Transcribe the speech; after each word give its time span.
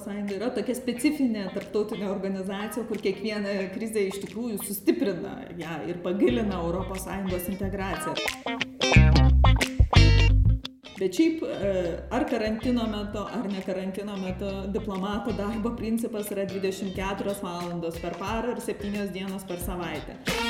Sąjunga 0.00 0.36
yra 0.36 0.48
tokia 0.56 0.74
specifinė 0.78 1.42
tarptautinė 1.52 2.06
organizacija, 2.08 2.84
kur 2.88 3.00
kiekviena 3.04 3.52
krizė 3.74 4.06
iš 4.08 4.22
tikrųjų 4.22 4.56
sustiprina 4.64 5.34
ją 5.60 5.74
ir 5.90 6.00
pagilina 6.06 6.62
Sąjungos 7.02 7.50
integraciją. 7.52 8.14
Bet 10.96 11.12
šiaip 11.12 11.44
ar 12.16 12.24
karantino 12.30 12.88
metu, 12.88 13.20
ar 13.20 13.44
ne 13.52 13.60
karantino 13.66 14.16
metu, 14.16 14.48
diplomato 14.72 15.36
darbo 15.36 15.76
principas 15.76 16.32
yra 16.32 16.48
24 16.48 17.36
valandos 17.42 18.00
per 18.00 18.16
parą 18.16 18.56
ir 18.56 18.64
7 18.64 19.12
dienos 19.12 19.44
per 19.44 19.60
savaitę. 19.60 20.45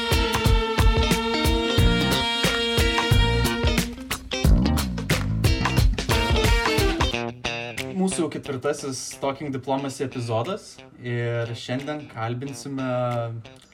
Mūsų 8.17 8.31
jau 8.31 8.33
ketvirtasis 8.33 9.01
Talking 9.21 9.53
Diplomacy 9.53 10.01
epizodas 10.07 10.79
ir 11.05 11.51
šiandien 11.53 12.07
kalbinsime 12.09 12.87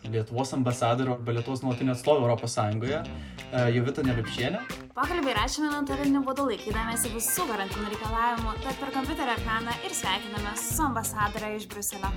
Lietuvos 0.02 0.50
ambasadorių 0.56 1.12
arba 1.14 1.34
Lietuvos 1.36 1.62
nuolatinį 1.62 1.92
atstovą 1.92 2.24
Europos 2.24 2.56
Sąjungoje, 2.58 3.04
Jovitą 3.70 4.02
Nevipšienę. 4.02 4.64
Pokalbį 4.96 5.36
rašėme 5.38 5.70
nuotoliniu 5.70 6.24
būdu 6.26 6.48
laikydamėsi 6.48 7.12
visų 7.14 7.46
karantino 7.52 7.86
reikalavimų, 7.92 8.56
tad 8.64 8.82
per 8.82 8.90
kompiuterio 8.96 9.36
ekraną 9.38 9.76
ir 9.86 9.94
sveikiname 9.94 10.56
su 10.58 10.82
ambasadorė 10.88 11.52
iš 11.60 11.68
Bruselio. 11.70 12.10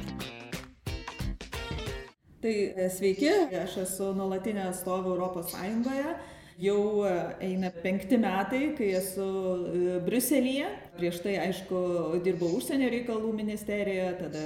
Tai 2.41 2.55
sveiki, 2.97 3.35
aš 3.61 3.83
esu 3.85 4.15
nuolatinė 4.17 4.71
atstovė 4.71 5.13
Europos 5.13 5.53
Sąjungoje 5.53 6.17
jau 6.59 7.03
eina 7.43 7.69
penkti 7.83 8.17
metai, 8.19 8.69
kai 8.77 8.91
esu 8.95 9.25
Briuselyje. 10.05 10.69
Prieš 10.95 11.19
tai, 11.25 11.35
aišku, 11.43 11.81
dirbau 12.23 12.53
užsienio 12.55 12.87
reikalų 12.93 13.33
ministerijoje, 13.35 14.13
tada 14.21 14.43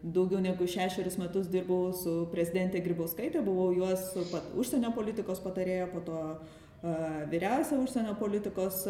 daugiau 0.00 0.40
negu 0.40 0.68
šešerius 0.70 1.18
metus 1.20 1.50
dirbau 1.52 1.90
su 1.96 2.24
prezidentė 2.32 2.80
Grybauskaitė, 2.84 3.44
buvau 3.44 3.70
juos 3.76 4.08
pat 4.32 4.48
užsienio 4.56 4.94
politikos 4.96 5.42
patarėja, 5.44 5.90
po 5.92 6.00
to 6.06 6.18
uh, 6.20 6.50
vyriausia 7.32 7.80
užsienio 7.80 8.16
politikos 8.20 8.86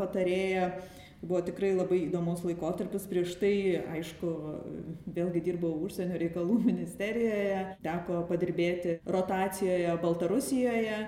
patarėja. 0.00 0.74
Buvo 1.20 1.42
tikrai 1.44 1.74
labai 1.76 1.98
įdomus 2.06 2.40
laikotarpis. 2.48 3.02
Prieš 3.08 3.34
tai, 3.42 3.52
aišku, 3.92 4.28
vėlgi 5.12 5.42
dirbau 5.44 5.74
užsienio 5.84 6.16
reikalų 6.20 6.56
ministerijoje, 6.70 7.58
teko 7.84 8.22
padirbėti 8.28 8.96
rotacijoje 9.04 9.98
Baltarusijoje 10.00 11.02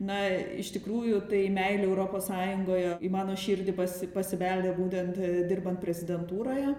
na 0.00 0.20
iš 0.62 0.70
tikrųjų 0.76 1.24
tai 1.30 1.48
meilė 1.50 1.88
europos 1.88 2.28
sąjungoje 2.30 2.96
į 3.02 3.10
mano 3.10 3.34
širdį 3.38 3.74
pasi 3.78 4.08
pasibeldė 4.14 4.76
būtent 4.78 5.20
dirbant 5.50 5.80
prezidentūroje 5.82 6.76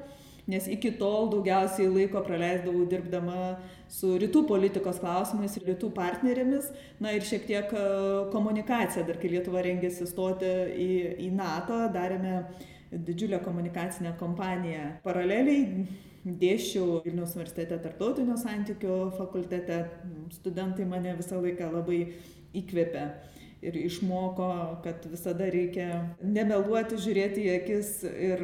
nes 0.49 0.65
iki 0.67 0.91
tol 0.97 1.29
daugiausiai 1.29 1.89
laiko 1.93 2.23
praleisdavau 2.25 2.87
dirbdama 2.89 3.59
su 3.91 4.15
rytų 4.21 4.43
politikos 4.49 4.97
klausimais 5.01 5.55
ir 5.59 5.67
rytų 5.69 5.91
partnerėmis. 5.93 6.71
Na 7.03 7.13
ir 7.13 7.25
šiek 7.25 7.45
tiek 7.49 7.73
komunikacija 8.33 9.05
dar 9.05 9.19
kai 9.21 9.33
lietuva 9.35 9.63
rengėsi 9.65 10.09
stoti 10.09 10.49
į 10.73 10.91
į 11.27 11.31
nato 11.37 11.83
darėme 11.93 12.41
didžiulę 12.89 13.41
komunikacinę 13.45 14.15
kampaniją 14.21 14.95
paraleliai. 15.05 15.85
Dėsčiau 16.19 16.99
vilniaus 17.05 17.37
universitete 17.37 17.77
tarptautinių 17.79 18.35
santykių 18.41 18.97
fakultete. 19.15 19.77
Studentai 20.33 20.85
mane 20.89 21.13
visą 21.17 21.39
laiką 21.41 21.69
labai 21.77 22.01
įkvėpė 22.57 23.03
ir 23.61 23.75
išmoko, 23.75 24.79
kad 24.83 25.03
visada 25.11 25.49
reikia 25.51 25.87
nemeluoti, 26.23 26.99
žiūrėti 27.03 27.43
į 27.43 27.53
akis 27.57 27.91
ir 28.07 28.43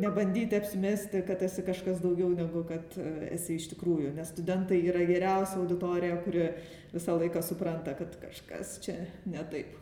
nebandyti 0.00 0.58
apsimesti, 0.58 1.22
kad 1.28 1.42
esi 1.46 1.62
kažkas 1.66 2.02
daugiau 2.02 2.32
negu 2.34 2.64
kad 2.66 2.98
esi 3.30 3.60
iš 3.60 3.70
tikrųjų. 3.74 4.12
Nes 4.16 4.32
studentai 4.34 4.80
yra 4.90 5.06
geriausia 5.06 5.60
auditorija, 5.62 6.18
kuri 6.26 6.48
visą 6.94 7.18
laiką 7.20 7.42
supranta, 7.46 7.94
kad 7.98 8.18
kažkas 8.22 8.78
čia 8.84 8.98
ne 9.30 9.44
taip. 9.52 9.76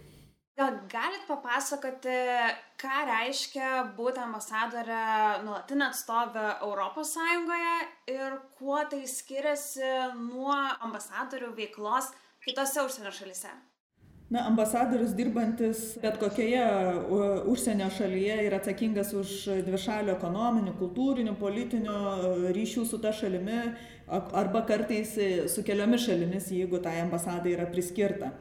Gal 0.54 0.76
galit 0.86 1.24
papasakoti, 1.26 2.18
ką 2.78 2.98
reiškia 3.08 3.70
būti 3.96 4.20
ambasadorė 4.22 5.00
nuolatinė 5.42 5.88
atstovė 5.88 6.44
Europos 6.62 7.10
Sąjungoje 7.16 7.72
ir 8.12 8.36
kuo 8.60 8.84
tai 8.92 9.00
skiriasi 9.10 9.88
nuo 10.20 10.54
ambasadorių 10.86 11.50
veiklos 11.56 12.12
kitose 12.44 12.84
užsienio 12.84 13.12
šalyse? 13.14 13.52
Na, 14.30 14.46
ambasadorius 14.48 15.12
dirbantis 15.14 15.80
bet 16.02 16.16
kokioje 16.18 16.64
užsienio 17.52 17.90
šalyje 17.92 18.38
yra 18.46 18.56
atsakingas 18.62 19.12
už 19.14 19.34
dvišalių 19.66 20.14
ekonominių, 20.14 20.72
kultūrinių, 20.80 21.34
politinių 21.38 21.98
ryšių 22.56 22.86
su 22.88 22.98
ta 23.04 23.12
šalimi 23.12 23.60
arba 24.08 24.64
kartais 24.66 25.12
su 25.52 25.64
keliomis 25.66 26.08
šalimis, 26.08 26.48
jeigu 26.56 26.80
tai 26.82 26.96
ambasadai 27.04 27.52
yra 27.52 27.68
priskirta. 27.70 28.32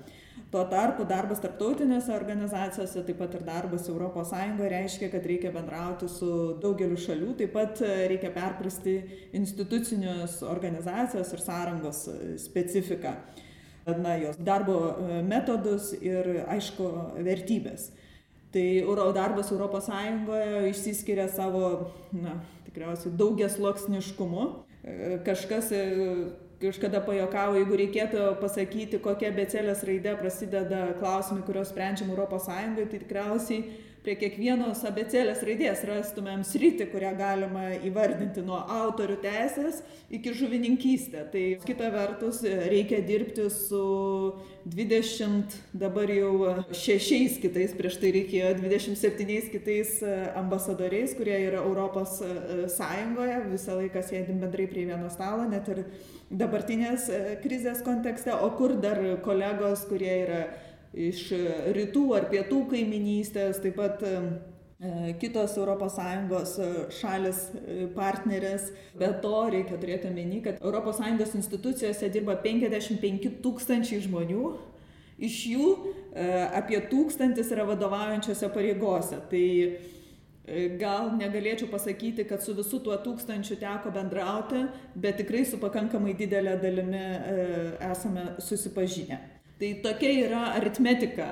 Tuo 0.54 0.64
tarpu 0.70 1.04
darbas 1.10 1.40
tarptautinėse 1.44 2.14
organizacijose, 2.14 3.02
taip 3.04 3.18
pat 3.20 3.36
ir 3.36 3.46
darbas 3.46 3.88
ES 3.90 4.34
reiškia, 4.74 5.10
kad 5.10 5.26
reikia 5.26 5.52
bendrauti 5.52 6.08
su 6.08 6.28
daugeliu 6.62 6.98
šalių, 6.98 7.32
taip 7.40 7.58
pat 7.58 7.82
reikia 7.82 8.30
perprasti 8.32 9.00
institucinius 9.34 10.42
organizacijos 10.46 11.34
ir 11.34 11.42
sąrangos 11.42 12.06
specifiką 12.46 13.18
na, 13.86 14.16
jos 14.22 14.40
darbo 14.40 14.78
metodus 15.28 15.92
ir, 16.00 16.46
aišku, 16.48 16.90
vertybės. 17.26 17.90
Tai 18.54 18.66
darbas 19.16 19.50
Sąjungoje 19.82 20.70
išsiskiria 20.70 21.28
savo, 21.28 21.90
na, 22.14 22.38
tikriausiai 22.68 23.16
daugias 23.18 23.58
loksniškumu. 23.60 24.46
Kažkas 25.26 25.72
kažkada 26.64 27.02
pajokavo, 27.04 27.58
jeigu 27.60 27.78
reikėtų 27.80 28.28
pasakyti, 28.40 29.00
kokia 29.04 29.34
becelės 29.36 29.84
raidė 29.88 30.14
prasideda 30.20 30.86
klausimai, 31.00 31.44
kuriuos 31.48 31.74
sprendžiam 31.74 32.14
Sąjungoje, 32.40 32.88
tai 32.92 33.02
tikriausiai 33.02 33.66
prie 34.04 34.16
kiekvienos 34.20 34.84
abėcėlės 34.88 35.44
raidės 35.48 35.84
rastumėm 35.88 36.44
sritį, 36.48 36.90
kurią 36.92 37.14
galima 37.18 37.70
įvardinti 37.88 38.44
nuo 38.46 38.60
autorių 38.60 39.16
teisės 39.24 39.80
iki 40.14 40.34
žuvininkystė. 40.36 41.24
Tai 41.32 41.44
kita 41.64 41.92
vertus 41.94 42.42
reikia 42.44 43.00
dirbti 43.06 43.48
su 43.54 43.84
20 44.68 45.56
dabar 45.76 46.12
jau 46.12 46.34
šešiais 46.76 47.40
kitais, 47.44 47.76
prieš 47.76 48.00
tai 48.02 48.12
reikėjo 48.16 48.52
27 48.60 49.52
kitais 49.54 49.96
ambasadoriais, 50.40 51.16
kurie 51.18 51.40
yra 51.48 51.64
Europos 51.64 52.20
Sąjungoje, 52.76 53.40
visą 53.54 53.80
laiką 53.80 54.04
sėdim 54.04 54.44
bendrai 54.44 54.68
prie 54.72 54.86
vieno 54.92 55.12
stalo, 55.14 55.48
net 55.52 55.72
ir 55.72 55.86
dabartinės 56.34 57.08
krizės 57.44 57.84
kontekste, 57.86 58.36
o 58.36 58.52
kur 58.58 58.76
dar 58.84 59.00
kolegos, 59.24 59.88
kurie 59.90 60.14
yra 60.26 60.44
iš 60.94 61.30
rytų 61.76 62.04
ar 62.18 62.28
pietų 62.32 62.64
kaiminystės, 62.72 63.62
taip 63.64 63.80
pat 63.82 64.04
kitos 65.22 65.56
ES 65.58 66.52
šalis 67.00 67.40
partnerės. 67.96 68.68
Be 69.00 69.10
to 69.24 69.50
reikia 69.54 69.80
turėti 69.80 70.10
omeny, 70.10 70.42
kad 70.44 70.60
ES 70.60 71.36
institucijose 71.40 72.10
dirba 72.12 72.36
55 72.44 73.40
tūkstančiai 73.42 74.04
žmonių, 74.04 74.54
iš 75.24 75.40
jų 75.54 75.68
apie 76.54 76.82
tūkstantis 76.92 77.52
yra 77.56 77.64
vadovaujančiose 77.70 78.50
pareigose. 78.52 79.22
Tai 79.32 79.46
gal 80.76 81.14
negalėčiau 81.16 81.70
pasakyti, 81.72 82.26
kad 82.28 82.44
su 82.44 82.52
visu 82.58 82.82
tuo 82.84 82.98
tūkstančiu 83.00 83.56
teko 83.62 83.94
bendrauti, 83.96 84.66
bet 85.00 85.16
tikrai 85.22 85.46
su 85.48 85.62
pakankamai 85.62 86.18
didelė 86.20 86.58
dalimi 86.60 87.06
esame 87.88 88.34
susipažinę. 88.44 89.22
Tai 89.64 89.76
tokia 89.80 90.10
yra 90.26 90.40
aritmetika 90.58 91.30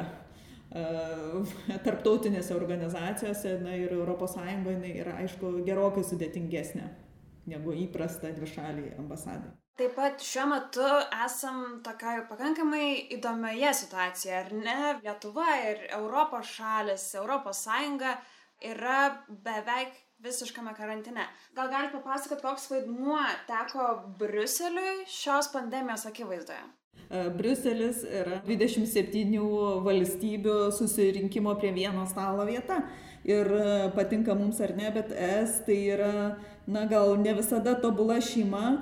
tarptautinėse 1.83 2.53
organizacijose 2.55 3.57
na, 3.59 3.73
ir 3.75 3.91
ES 3.91 4.37
yra, 5.01 5.17
aišku, 5.19 5.49
gerokai 5.67 6.05
sudėtingesnė 6.07 6.85
negu 7.51 7.75
įprasta 7.75 8.31
dvišaliai 8.31 8.95
ambasadai. 9.01 9.51
Taip 9.75 9.97
pat 9.97 10.23
šiuo 10.23 10.47
metu 10.47 10.87
esam 11.25 11.61
tokioje 11.83 12.23
pakankamai 12.31 12.87
įdomioje 13.17 13.75
situacijoje, 13.81 14.39
ar 14.39 14.55
ne? 14.63 14.79
Lietuva 15.03 15.51
ir 15.67 15.85
Europos 15.99 16.55
šalis, 16.55 17.09
Europos 17.19 17.65
Sąjunga 17.67 18.15
yra 18.71 18.99
beveik 19.27 19.97
visiškame 20.23 20.71
karantine. 20.79 21.27
Gal 21.57 21.67
galite 21.67 21.99
papasakoti, 21.99 22.47
koks 22.47 22.71
vaidmuo 22.71 23.23
teko 23.51 23.95
Bruseliui 24.21 25.01
šios 25.19 25.51
pandemijos 25.51 26.07
akivaizdoje? 26.07 26.69
Briuselis 27.11 28.05
yra 28.07 28.37
27 28.47 29.35
valstybių 29.83 30.55
susirinkimo 30.71 31.57
prie 31.59 31.73
vieno 31.75 32.05
stalo 32.07 32.45
vieta. 32.47 32.85
Ir 33.27 33.49
patinka 33.97 34.33
mums 34.33 34.61
ar 34.63 34.71
ne, 34.77 34.87
bet 34.95 35.11
es 35.11 35.59
tai 35.67 35.77
yra, 35.91 36.13
na 36.65 36.85
gal 36.89 37.17
ne 37.19 37.35
visada 37.37 37.75
tobula 37.83 38.21
šeima, 38.23 38.79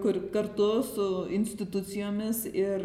kur 0.00 0.16
kartu 0.32 0.68
su 0.82 1.06
institucijomis 1.36 2.46
ir 2.48 2.84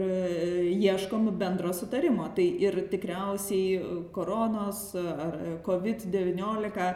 ieškom 0.73 1.29
bendro 1.39 1.71
sutarimo. 1.73 2.27
Tai 2.35 2.45
ir 2.67 2.81
tikriausiai 2.91 4.09
koronos 4.15 4.89
ar 4.95 5.37
COVID-19 5.63 6.89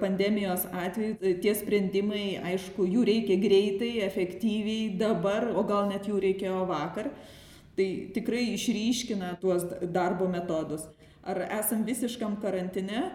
pandemijos 0.00 0.66
atveju 0.72 1.38
tie 1.42 1.54
sprendimai, 1.58 2.24
aišku, 2.52 2.86
jų 2.86 3.06
reikia 3.06 3.38
greitai, 3.42 3.92
efektyviai, 4.06 4.92
dabar, 4.98 5.50
o 5.54 5.62
gal 5.66 5.88
net 5.90 6.06
jų 6.10 6.20
reikėjo 6.26 6.66
vakar. 6.70 7.10
Tai 7.76 7.88
tikrai 8.14 8.44
išryškina 8.54 9.36
tuos 9.42 9.66
darbo 9.92 10.26
metodus. 10.32 10.86
Ar 11.26 11.42
esam 11.60 11.82
visiškam 11.86 12.38
karantine? 12.42 13.10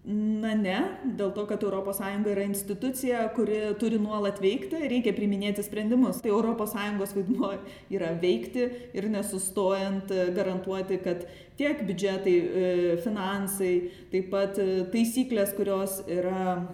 Na 0.00 0.54
ne, 0.56 0.78
dėl 1.04 1.28
to, 1.36 1.42
kad 1.44 1.60
ES 1.60 1.98
yra 2.32 2.44
institucija, 2.46 3.26
kuri 3.36 3.58
turi 3.76 3.98
nuolat 4.00 4.38
veikti, 4.40 4.78
reikia 4.88 5.12
priminėti 5.12 5.60
sprendimus. 5.60 6.22
Tai 6.24 6.32
ES 6.32 7.12
vaidmuo 7.18 7.50
yra 7.92 8.14
veikti 8.22 8.64
ir 8.96 9.08
nesustojant 9.12 10.08
garantuoti, 10.08 10.96
kad 11.04 11.26
tiek 11.60 11.84
biudžetai, 11.84 12.32
e, 12.32 12.96
finansai, 13.04 13.74
taip 14.10 14.30
pat 14.32 14.56
e, 14.56 14.86
taisyklės, 14.88 15.52
kurios 15.58 16.00
yra 16.08 16.64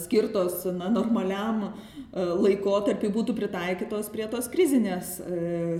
skirtos 0.00 0.64
na, 0.76 0.88
normaliam 0.92 1.70
laikotarpiu 2.16 3.10
būtų 3.12 3.34
pritaikytos 3.36 4.08
prie 4.12 4.24
tos 4.32 4.48
krizinės 4.48 5.16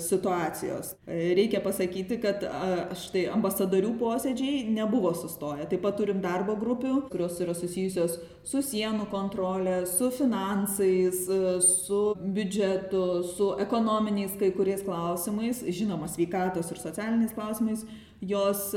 situacijos. 0.05 0.93
Reikia 1.09 1.63
pasakyti, 1.65 2.19
kad 2.21 2.45
štai 3.01 3.27
ambasadorių 3.33 3.95
posėdžiai 4.01 4.67
nebuvo 4.77 5.15
sustoję. 5.17 5.69
Taip 5.71 5.85
pat 5.87 5.97
turim 6.01 6.21
darbo 6.25 6.59
grupių, 6.61 7.07
kurios 7.13 7.39
yra 7.41 7.55
susijusios 7.57 8.19
su 8.47 8.61
sienų 8.63 9.09
kontrolė, 9.13 9.79
su 9.91 10.11
finansais, 10.15 11.25
su 11.67 12.03
biudžetu, 12.21 13.07
su 13.37 13.55
ekonominiais 13.63 14.37
kai 14.41 14.53
kuriais 14.57 14.85
klausimais, 14.87 15.65
žinoma, 15.67 16.11
sveikatos 16.13 16.69
ir 16.75 16.83
socialiniais 16.83 17.33
klausimais. 17.37 17.87
Jos 18.21 18.71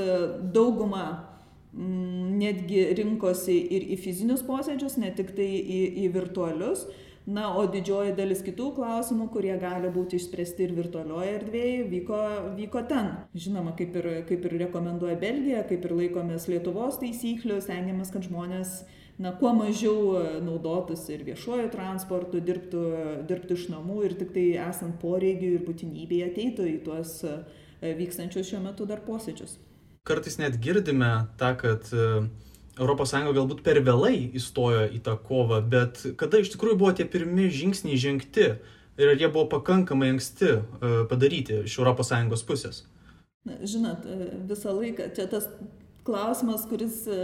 dauguma 0.54 1.06
Mm, 1.10 1.29
netgi 1.74 2.88
rinkosi 2.98 3.60
ir 3.75 3.86
į 3.94 4.00
fizinius 4.01 4.42
posėdžius, 4.48 4.98
ne 5.01 5.12
tik 5.16 5.36
tai 5.38 5.51
į, 5.60 5.83
į 6.06 6.10
virtualius. 6.16 6.88
Na, 7.30 7.51
o 7.54 7.66
didžioji 7.69 8.16
dalis 8.18 8.39
kitų 8.42 8.71
klausimų, 8.74 9.27
kurie 9.30 9.51
gali 9.62 9.92
būti 9.94 10.18
išspręsti 10.18 10.63
ir 10.66 10.71
virtualioje 10.74 11.36
erdvėje, 11.36 11.83
vyko, 11.92 12.21
vyko 12.57 12.81
ten. 12.89 13.12
Žinoma, 13.38 13.75
kaip 13.77 13.94
ir, 14.00 14.07
kaip 14.25 14.48
ir 14.48 14.56
rekomenduoja 14.63 15.19
Belgija, 15.21 15.62
kaip 15.69 15.86
ir 15.86 15.94
laikomės 16.00 16.48
Lietuvos 16.50 16.98
taisyklių, 17.04 17.60
stengiamės, 17.62 18.10
kad 18.16 18.25
žmonės 18.25 18.80
na, 19.21 19.36
kuo 19.38 19.54
mažiau 19.54 20.42
naudotųsi 20.48 21.19
ir 21.19 21.27
viešuoju 21.30 21.69
transportu, 21.75 22.42
dirbtų, 22.42 22.83
dirbtų 23.30 23.62
iš 23.62 23.69
namų 23.75 24.01
ir 24.10 24.18
tik 24.24 24.33
tai 24.33 24.50
esant 24.66 24.98
poreigiui 25.04 25.60
ir 25.60 25.66
būtinybėje 25.69 26.33
ateitų 26.33 26.69
į 26.74 26.77
tuos 26.88 27.19
vykstančius 27.83 28.50
šiuo 28.50 28.66
metu 28.66 28.89
dar 28.89 29.06
posėdžius 29.06 29.60
kartais 30.07 30.40
net 30.42 30.60
girdime 30.62 31.28
tą, 31.40 31.54
kad 31.60 31.90
ES 32.80 33.13
galbūt 33.36 33.63
per 33.63 33.81
vėlai 33.84 34.31
įstojo 34.40 34.88
į 34.96 35.01
tą 35.04 35.18
kovą, 35.19 35.60
bet 35.62 36.00
kada 36.19 36.40
iš 36.40 36.54
tikrųjų 36.54 36.78
buvo 36.80 36.94
tie 36.96 37.06
pirmi 37.06 37.50
žingsniai 37.51 38.00
žengti 38.00 38.54
ir 39.00 39.12
ar 39.12 39.19
jie 39.19 39.28
buvo 39.28 39.48
pakankamai 39.51 40.13
anksti 40.16 40.51
e, 40.56 40.62
padaryti 41.10 41.63
iš 41.68 41.80
ES 41.80 42.44
pusės? 42.48 42.86
Na, 43.48 43.60
žinot, 43.63 44.06
e, 44.06 44.31
visą 44.48 44.75
laiką 44.75 45.12
čia 45.16 45.28
tas 45.31 45.48
klausimas, 46.07 46.66
kuris 46.69 47.04
e, 47.07 47.19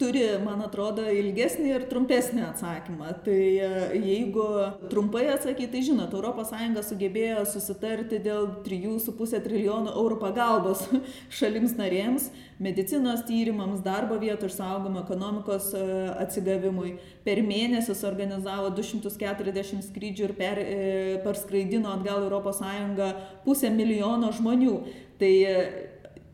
turi, 0.00 0.22
man 0.42 0.62
atrodo, 0.64 1.04
ilgesnį 1.04 1.74
ir 1.74 1.84
trumpesnį 1.90 2.42
atsakymą. 2.48 3.12
Tai 3.24 3.36
e, 3.36 3.68
jeigu 4.00 4.46
trumpai 4.92 5.26
atsakyti, 5.34 5.68
tai 5.74 5.82
žinot, 5.86 6.14
ES 6.16 6.88
sugebėjo 6.88 7.44
susitarti 7.48 8.20
dėl 8.24 8.48
3,5 8.64 9.42
trilijonų 9.44 9.92
eurų 9.94 10.18
pagalbos 10.22 10.86
šalims 11.38 11.76
narėms, 11.78 12.30
medicinos 12.60 13.22
tyrimams, 13.28 13.84
darbo 13.84 14.18
vietų 14.20 14.48
išsaugomų, 14.50 15.04
ekonomikos 15.04 15.70
e, 15.76 15.84
atsigavimui. 16.24 16.96
Per 17.26 17.42
mėnesį 17.44 17.94
organizavo 18.08 18.72
240 18.76 19.84
skrydžių 19.90 20.26
ir 20.28 20.36
per, 20.40 20.64
e, 20.64 20.90
perskraidino 21.26 21.92
atgal 21.94 22.28
ES 22.30 22.64
pusę 23.44 23.70
milijono 23.72 24.32
žmonių. 24.32 24.76
Tai 25.20 25.32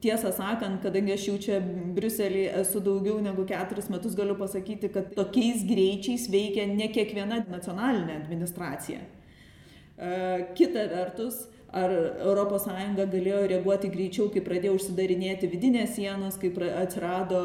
tiesą 0.07 0.33
sakant, 0.35 0.79
kadangi 0.85 1.15
aš 1.17 1.27
jau 1.31 1.37
čia 1.43 1.59
Briuselį 1.97 2.47
esu 2.63 2.81
daugiau 2.85 3.19
negu 3.25 3.45
keturis 3.49 3.91
metus, 3.93 4.15
galiu 4.19 4.39
pasakyti, 4.39 4.91
kad 4.95 5.13
tokiais 5.19 5.67
greičiais 5.67 6.29
veikia 6.33 6.69
ne 6.71 6.89
kiekviena 6.95 7.43
nacionalinė 7.51 8.21
administracija. 8.23 9.03
E, 9.03 10.11
kita 10.59 10.87
vertus, 10.93 11.45
ar 11.77 11.93
ES 11.93 12.69
galėjo 12.97 13.43
reaguoti 13.51 13.91
greičiau, 13.93 14.31
kai 14.33 14.45
pradėjo 14.45 14.77
užsidarinėti 14.79 15.51
vidinės 15.51 15.97
sienos, 15.99 16.39
kai 16.41 16.53
atsirado 16.71 17.43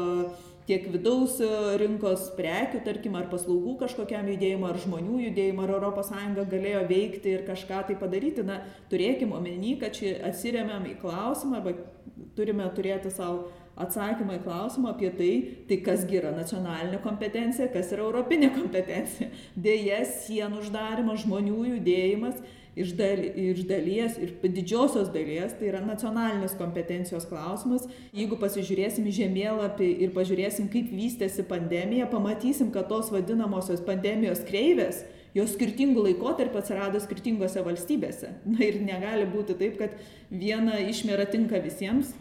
tiek 0.68 0.84
vidaus 0.92 1.38
rinkos 1.80 2.28
prekių, 2.36 2.82
tarkim, 2.86 3.16
ar 3.18 3.28
paslaugų 3.32 3.78
kažkokiam 3.82 4.28
judėjimui, 4.32 4.68
ar 4.68 4.78
žmonių 4.82 5.22
judėjimui, 5.28 5.66
ar 5.66 5.88
ES 5.88 6.12
galėjo 6.52 6.84
veikti 6.90 7.34
ir 7.36 7.46
kažką 7.48 7.86
tai 7.88 7.98
padaryti. 7.98 8.44
Na, 8.46 8.60
turėkim 8.92 9.34
omeny, 9.36 9.76
kad 9.80 9.96
čia 9.98 10.18
atsiriamėm 10.30 10.86
į 10.92 11.00
klausimą 11.02 11.60
arba 11.60 11.74
turime 12.36 12.68
turėti 12.76 13.10
savo 13.12 13.50
atsakymą 13.82 14.36
į 14.36 14.42
klausimą 14.44 14.92
apie 14.92 15.10
tai, 15.16 15.30
tai 15.68 15.78
kasgi 15.84 16.18
yra 16.20 16.32
nacionalinė 16.36 17.00
kompetencija, 17.04 17.70
kas 17.72 17.92
yra 17.94 18.04
europinė 18.06 18.52
kompetencija. 18.58 19.30
Deja, 19.56 20.02
sienų 20.24 20.62
uždarimas, 20.64 21.24
žmonių 21.24 21.62
judėjimas 21.74 22.42
iš, 22.76 22.92
dal, 22.98 23.20
iš 23.20 23.64
dalies 23.68 24.18
ir 24.22 24.34
didžiosios 24.42 25.10
dalies 25.12 25.54
tai 25.58 25.70
yra 25.70 25.82
nacionalinės 25.84 26.56
kompetencijos 26.58 27.26
klausimas. 27.30 27.88
Jeigu 28.16 28.38
pasižiūrėsim 28.40 29.08
į 29.08 29.16
žemėlapį 29.22 29.88
ir 30.06 30.14
pažiūrėsim, 30.16 30.70
kaip 30.72 30.92
vystėsi 30.92 31.44
pandemija, 31.48 32.10
pamatysim, 32.12 32.72
kad 32.74 32.88
tos 32.92 33.12
vadinamosios 33.14 33.84
pandemijos 33.86 34.44
kreivės 34.48 35.04
jos 35.36 35.54
skirtingų 35.56 36.04
laikotarpių 36.08 36.60
atsirado 36.60 37.00
skirtingose 37.00 37.62
valstybėse. 37.64 38.34
Na 38.48 38.60
ir 38.66 38.80
negali 38.84 39.28
būti 39.32 39.56
taip, 39.60 39.78
kad 39.80 39.96
viena 40.30 40.78
išmėra 40.82 41.28
tinka 41.32 41.60
visiems, 41.64 42.12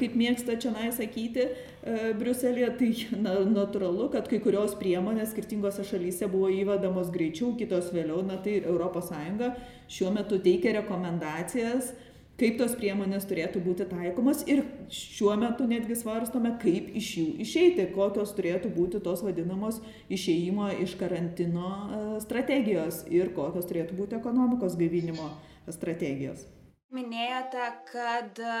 kaip 0.00 0.16
mėgsta 0.18 0.56
čia 0.60 0.72
nai 0.74 0.88
sakyti 0.94 1.44
e, 1.44 2.12
Briuselėje, 2.18 2.70
tai 2.78 2.90
na, 3.18 3.36
natūralu, 3.50 4.08
kad 4.14 4.30
kai 4.30 4.40
kurios 4.44 4.76
priemonės 4.80 5.34
skirtingose 5.34 5.84
šalyse 5.88 6.30
buvo 6.30 6.50
įvedamos 6.52 7.12
greičiau, 7.14 7.52
kitos 7.58 7.92
vėliau, 7.94 8.22
na 8.26 8.40
tai 8.42 8.60
ES 8.62 9.70
šiuo 9.94 10.14
metu 10.14 10.40
teikia 10.42 10.78
rekomendacijas 10.80 11.94
kaip 12.40 12.56
tos 12.58 12.74
priemonės 12.78 13.26
turėtų 13.30 13.62
būti 13.62 13.86
taikomos 13.90 14.42
ir 14.50 14.64
šiuo 14.92 15.36
metu 15.38 15.68
netgi 15.70 15.96
svarstome, 15.98 16.54
kaip 16.62 16.90
iš 16.98 17.10
jų 17.20 17.26
išeiti, 17.44 17.86
kokios 17.94 18.34
turėtų 18.34 18.72
būti 18.74 19.00
tos 19.04 19.22
vadinamos 19.26 19.80
išeimo 20.12 20.72
iš 20.84 20.96
karantino 21.00 21.70
e, 21.70 22.02
strategijos 22.24 23.04
ir 23.12 23.30
kokios 23.36 23.70
turėtų 23.70 23.98
būti 24.00 24.18
ekonomikos 24.18 24.78
gaivinimo 24.80 25.30
strategijos. 25.70 26.48
Minėjote, 26.94 27.68
kad 27.90 28.38
e, 28.38 28.58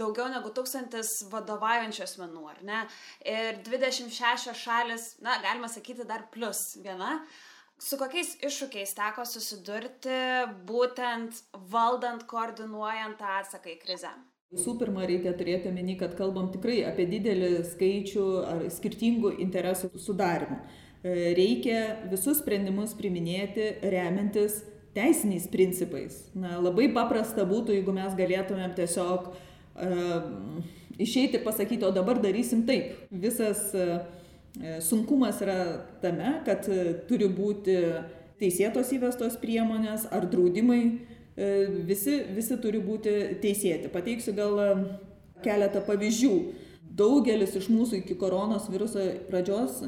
daugiau 0.00 0.30
negu 0.32 0.50
tūkstantis 0.54 1.12
vadovaujančių 1.30 2.06
asmenų, 2.06 2.42
ar 2.52 2.64
ne? 2.66 2.80
Ir 3.26 3.60
26 3.66 4.54
šalis, 4.56 5.14
na, 5.24 5.38
galima 5.44 5.70
sakyti, 5.70 6.08
dar 6.08 6.26
plus 6.32 6.78
viena. 6.82 7.20
Su 7.80 7.96
kokiais 7.96 8.34
iššūkiais 8.44 8.92
teko 8.96 9.24
susidurti 9.24 10.16
būtent 10.68 11.38
valdant, 11.72 12.26
koordinuojant 12.28 13.16
tą 13.20 13.38
atsaką 13.38 13.72
į 13.72 13.78
krizę? 13.80 14.10
Visų 14.50 14.74
pirma, 14.80 15.06
reikia 15.06 15.32
turėti 15.38 15.70
omeny, 15.70 15.94
kad 15.96 16.16
kalbam 16.18 16.50
tikrai 16.52 16.80
apie 16.84 17.06
didelį 17.08 17.50
skaičių 17.70 18.24
ar 18.50 18.64
skirtingų 18.74 19.36
interesų 19.46 19.92
sudarimų. 19.94 20.58
E, 21.00 21.12
reikia 21.38 21.78
visus 22.10 22.42
sprendimus 22.42 22.92
priminėti 22.98 23.70
remiantis 23.94 24.58
teisiniais 24.92 25.46
principais. 25.48 26.18
Na, 26.34 26.58
labai 26.58 26.90
paprasta 26.92 27.46
būtų, 27.48 27.78
jeigu 27.78 27.94
mes 27.94 28.16
galėtumėm 28.18 28.74
tiesiog 28.76 29.30
uh, 29.30 29.38
išeiti 31.00 31.38
ir 31.38 31.44
pasakyti, 31.44 31.84
o 31.86 31.92
dabar 31.94 32.20
darysim 32.20 32.66
taip. 32.68 33.06
Visas 33.10 33.70
uh, 33.74 34.00
E, 34.58 34.80
sunkumas 34.80 35.40
yra 35.40 35.86
tame, 36.02 36.40
kad 36.46 36.66
e, 36.68 36.94
turi 37.06 37.28
būti 37.30 37.76
teisėtos 38.40 38.90
įvestos 38.96 39.36
priemonės 39.38 40.08
ar 40.10 40.26
draudimai, 40.32 40.80
e, 41.36 41.50
visi, 41.86 42.16
visi 42.34 42.58
turi 42.58 42.80
būti 42.82 43.12
teisėti. 43.42 43.92
Pateiksiu 43.94 44.34
gal 44.34 44.58
keletą 45.44 45.84
pavyzdžių. 45.86 46.34
Daugelis 46.96 47.54
iš 47.58 47.68
mūsų 47.70 48.00
iki 48.00 48.16
koronos 48.18 48.66
viruso 48.70 49.02
pradžios, 49.28 49.80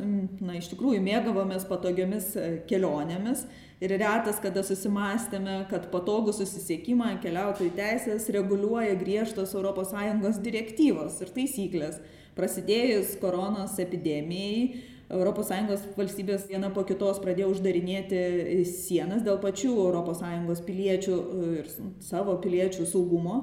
na, 0.42 0.56
iš 0.58 0.70
tikrųjų 0.72 1.02
mėgavomės 1.04 1.66
patogiomis 1.68 2.32
e, 2.36 2.46
kelionėmis 2.70 3.44
ir 3.82 3.94
retas, 3.96 4.38
kada 4.42 4.62
susimastėme, 4.66 5.62
kad 5.70 5.90
patogų 5.92 6.34
susisiekimą 6.36 7.16
keliautojų 7.24 7.74
teisės 7.78 8.28
reguliuoja 8.34 8.94
griežtos 9.00 9.54
ES 9.58 10.40
direktyvos 10.44 11.20
ir 11.24 11.34
taisyklės. 11.34 12.00
Prasidėjus 12.38 13.18
koronos 13.20 13.76
epidemijai, 13.82 14.88
ES 15.12 15.82
valstybės 15.98 16.46
viena 16.48 16.70
po 16.72 16.86
kitos 16.88 17.18
pradėjo 17.20 17.50
uždarinėti 17.52 18.62
sienas 18.64 19.20
dėl 19.26 19.36
pačių 19.42 19.74
ES 19.90 20.62
piliečių 20.64 21.18
ir 21.58 21.68
savo 22.00 22.38
piliečių 22.40 22.86
saugumo 22.88 23.42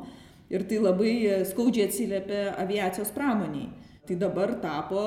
ir 0.49 0.65
tai 0.69 0.79
labai 0.81 1.13
skaudžiai 1.49 1.87
atsiliepė 1.89 2.45
aviacijos 2.59 3.13
pramoniai. 3.15 3.69
Tai 4.07 4.17
dabar 4.17 4.55
tapo 4.63 5.03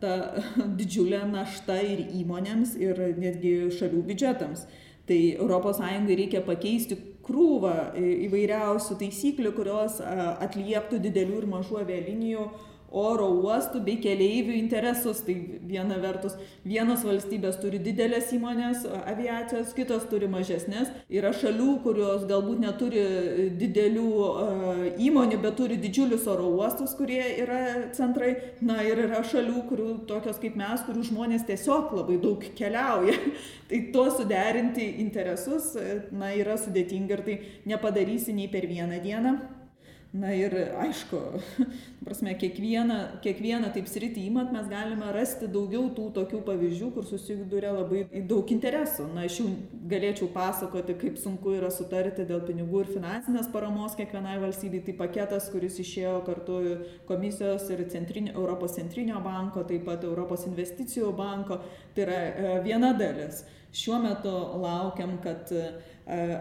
ta 0.00 0.14
didžiulė 0.78 1.24
našta 1.30 1.78
ir 1.84 2.06
įmonėms, 2.20 2.76
ir 2.80 3.00
netgi 3.20 3.56
šalių 3.76 4.02
biudžetams. 4.10 4.66
Tai 5.06 5.18
ES 5.38 5.80
reikia 6.18 6.40
pakeisti 6.42 6.96
krūvą 7.26 7.74
įvairiausių 8.26 8.96
taisyklių, 9.02 9.52
kurios 9.54 10.00
atlieptų 10.02 10.98
didelių 11.02 11.42
ir 11.42 11.46
mažų 11.50 11.78
avialinijų 11.82 12.46
oro 12.96 13.28
uostų 13.42 13.82
bei 13.84 13.98
keleivių 14.02 14.54
interesus. 14.56 15.20
Tai 15.26 15.34
viena 15.68 15.98
vertus, 16.00 16.36
vienos 16.64 17.04
valstybės 17.06 17.58
turi 17.62 17.80
didelės 17.82 18.32
įmonės 18.36 18.86
aviacijos, 19.02 19.74
kitos 19.76 20.06
turi 20.10 20.28
mažesnės. 20.32 20.92
Yra 21.12 21.32
šalių, 21.36 21.68
kurios 21.84 22.26
galbūt 22.28 22.62
neturi 22.64 23.04
didelių 23.60 24.06
įmonių, 25.06 25.40
bet 25.44 25.58
turi 25.60 25.78
didžiulius 25.82 26.26
oro 26.30 26.48
uostus, 26.56 26.96
kurie 26.98 27.22
yra 27.42 27.60
centrai. 27.96 28.34
Na 28.66 28.80
ir 28.86 29.04
yra 29.06 29.22
šalių, 29.26 29.66
kurių 29.70 29.90
tokios 30.08 30.40
kaip 30.42 30.56
mes, 30.58 30.84
kurių 30.86 31.04
žmonės 31.10 31.46
tiesiog 31.48 31.92
labai 31.96 32.20
daug 32.22 32.42
keliauja. 32.58 33.18
tai 33.68 33.82
to 33.94 34.06
suderinti 34.14 34.88
interesus, 35.02 35.74
na, 36.14 36.32
yra 36.36 36.56
sudėtinga 36.60 37.18
ir 37.18 37.26
tai 37.26 37.38
nepadarysi 37.68 38.34
nei 38.36 38.50
per 38.52 38.68
vieną 38.70 39.02
dieną. 39.04 39.36
Na 40.16 40.30
ir 40.32 40.54
aišku, 40.80 41.18
prasme, 42.06 42.32
kiekvieną, 42.40 42.96
kiekvieną 43.24 43.68
taip 43.74 43.88
sritį 43.90 44.22
įmat 44.30 44.52
mes 44.54 44.68
galime 44.70 45.10
rasti 45.12 45.48
daugiau 45.52 45.90
tų 45.92 46.06
tokių 46.16 46.40
pavyzdžių, 46.46 46.88
kur 46.94 47.04
susiduria 47.04 47.74
labai 47.74 48.04
daug 48.30 48.48
interesų. 48.54 49.10
Na, 49.12 49.26
aš 49.28 49.40
jau 49.42 49.48
galėčiau 49.90 50.30
pasakoti, 50.32 50.94
kaip 51.02 51.18
sunku 51.20 51.56
yra 51.58 51.68
sutarti 51.74 52.24
dėl 52.28 52.40
pinigų 52.48 52.84
ir 52.84 52.92
finansinės 52.94 53.50
paramos 53.52 53.98
kiekvienai 53.98 54.38
valstybei. 54.44 54.80
Tai 54.86 54.96
paketas, 55.02 55.50
kuris 55.52 55.76
išėjo 55.84 56.14
kartu 56.28 56.62
komisijos 57.10 57.68
ir 57.74 57.84
centrinio, 57.92 58.32
Europos 58.38 58.78
centrinio 58.78 59.20
banko, 59.26 59.66
taip 59.68 59.84
pat 59.90 60.06
Europos 60.08 60.46
investicijų 60.48 61.12
banko, 61.18 61.60
tai 61.92 62.06
yra 62.06 62.22
e, 62.22 62.56
viena 62.64 62.94
dalis. 62.96 63.44
Šiuo 63.76 63.98
metu 64.00 64.32
laukiam, 64.62 65.18
kad 65.20 65.50
e, 65.52 65.68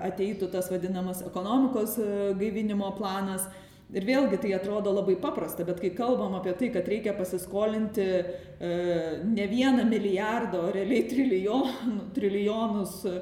ateitų 0.06 0.48
tas 0.54 0.70
vadinamas 0.72 1.26
ekonomikos 1.26 1.98
e, 2.00 2.10
gaivinimo 2.40 2.94
planas 2.96 3.50
Ir 3.94 4.06
vėlgi 4.08 4.40
tai 4.42 4.52
atrodo 4.58 4.90
labai 4.96 5.14
paprasta, 5.22 5.64
bet 5.68 5.78
kai 5.84 5.92
kalbam 5.94 6.34
apie 6.40 6.56
tai, 6.58 6.72
kad 6.74 6.88
reikia 6.90 7.14
pasiskolinti 7.14 8.06
e, 8.06 8.70
ne 9.30 9.46
vieną 9.52 9.86
milijardą, 9.86 10.64
o 10.66 10.72
realiai 10.74 11.04
trilijonų, 11.12 12.08
trilijonus 12.16 12.96
e, 13.06 13.20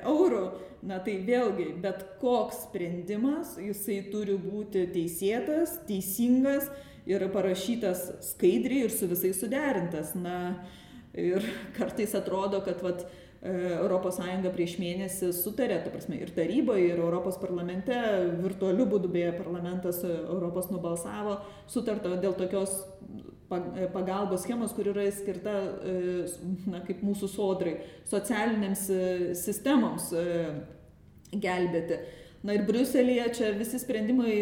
eurų, 0.00 0.46
na 0.88 0.96
tai 1.04 1.18
vėlgi, 1.26 1.68
bet 1.84 2.06
koks 2.22 2.64
sprendimas, 2.70 3.58
jisai 3.60 4.00
turi 4.12 4.38
būti 4.40 4.86
teisėtas, 4.94 5.76
teisingas 5.88 6.70
ir 7.06 7.26
parašytas 7.34 8.08
skaidriai 8.32 8.86
ir 8.86 8.94
su 8.94 9.10
visais 9.10 9.38
suderintas. 9.44 10.14
Na 10.16 10.64
ir 11.12 11.44
kartais 11.76 12.16
atrodo, 12.16 12.62
kad 12.64 12.80
vat, 12.84 13.04
ES 13.42 14.46
prieš 14.54 14.76
mėnesį 14.78 15.32
sutarė, 15.34 15.80
ta 15.82 15.90
prasme, 15.90 16.14
ir 16.22 16.30
taryboje, 16.30 16.92
ir 16.92 17.00
Europos 17.02 17.40
parlamente, 17.42 17.96
virtualiu 18.38 18.86
būdu 18.86 19.10
beje 19.10 19.32
parlamentas 19.34 19.98
Europos 20.06 20.70
nubalsavo, 20.70 21.40
sutarta 21.66 22.14
dėl 22.22 22.36
tokios 22.38 22.76
pagalbos 23.92 24.44
schemos, 24.46 24.72
kur 24.72 24.88
yra 24.92 25.04
skirta, 25.12 25.52
e, 25.84 26.24
na, 26.70 26.80
kaip 26.86 27.02
mūsų 27.04 27.28
sodrai, 27.28 27.74
socialinėms 28.08 28.84
e, 28.94 29.02
sistemoms 29.38 30.12
e, 30.16 30.26
gelbėti. 31.32 31.98
Na 32.42 32.56
ir 32.56 32.64
Briuselėje 32.66 33.28
čia 33.38 33.50
visi 33.54 33.78
sprendimai 33.78 34.32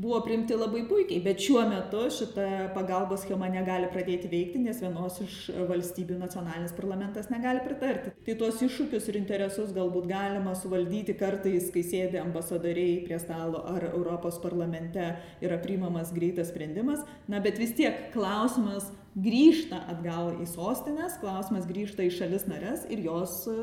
buvo 0.00 0.20
priimti 0.24 0.56
labai 0.56 0.84
puikiai, 0.88 1.20
bet 1.24 1.42
šiuo 1.42 1.64
metu 1.68 2.04
šita 2.14 2.70
pagalbos 2.76 3.24
schema 3.24 3.48
negali 3.52 3.88
pradėti 3.92 4.30
veikti, 4.30 4.62
nes 4.62 4.78
vienos 4.80 5.18
iš 5.24 5.34
valstybių 5.68 6.20
nacionalinis 6.20 6.74
parlamentas 6.76 7.28
negali 7.32 7.64
pritarti. 7.64 8.14
Tai 8.26 8.36
tuos 8.40 8.62
iššūkius 8.64 9.10
ir 9.10 9.18
interesus 9.20 9.74
galbūt 9.76 10.06
galima 10.10 10.54
suvaldyti 10.56 11.16
kartais, 11.20 11.68
kai 11.74 11.82
sėdi 11.84 12.22
ambasadoriai 12.22 13.02
prie 13.08 13.18
stalo 13.20 13.64
ar 13.74 13.90
Europos 13.90 14.40
parlamente 14.40 15.10
yra 15.42 15.60
priimamas 15.60 16.14
greitas 16.16 16.54
sprendimas, 16.54 17.04
na 17.28 17.42
bet 17.42 17.60
vis 17.60 17.74
tiek 17.76 18.08
klausimas 18.14 18.88
grįžta 19.18 19.82
atgal 19.90 20.36
į 20.38 20.46
sostinės, 20.46 21.18
klausimas 21.20 21.66
grįžta 21.68 22.06
į 22.06 22.14
šalis 22.14 22.46
narės 22.46 22.86
ir 22.94 23.02
jos 23.02 23.42
e, 23.50 23.54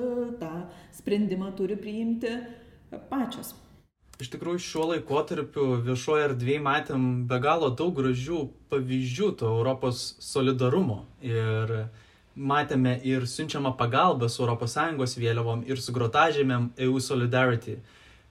tą 0.41 0.53
sprendimą 0.99 1.53
turi 1.55 1.79
priimti 1.79 2.35
pačios. 3.09 3.53
Iš 4.17 4.31
tikrųjų, 4.33 4.59
šiuo 4.65 4.85
laikotarpiu 4.93 5.65
viešoje 5.85 6.31
erdvėje 6.31 6.61
matėm 6.65 7.03
be 7.29 7.37
galo 7.41 7.69
daug 7.69 7.93
gražių 7.99 8.47
pavyzdžių 8.71 9.27
to 9.37 9.51
Europos 9.59 10.15
solidarumo. 10.25 11.03
Ir 11.21 11.73
matėme 12.37 12.95
ir 13.05 13.27
siunčiamą 13.29 13.75
pagalbą 13.77 14.29
su 14.29 14.45
ES 14.45 15.17
vėliavom 15.17 15.63
ir 15.69 15.77
su 15.81 15.93
grotažėmėm 15.93 16.71
EU 16.77 16.99
Solidarity. 16.99 17.77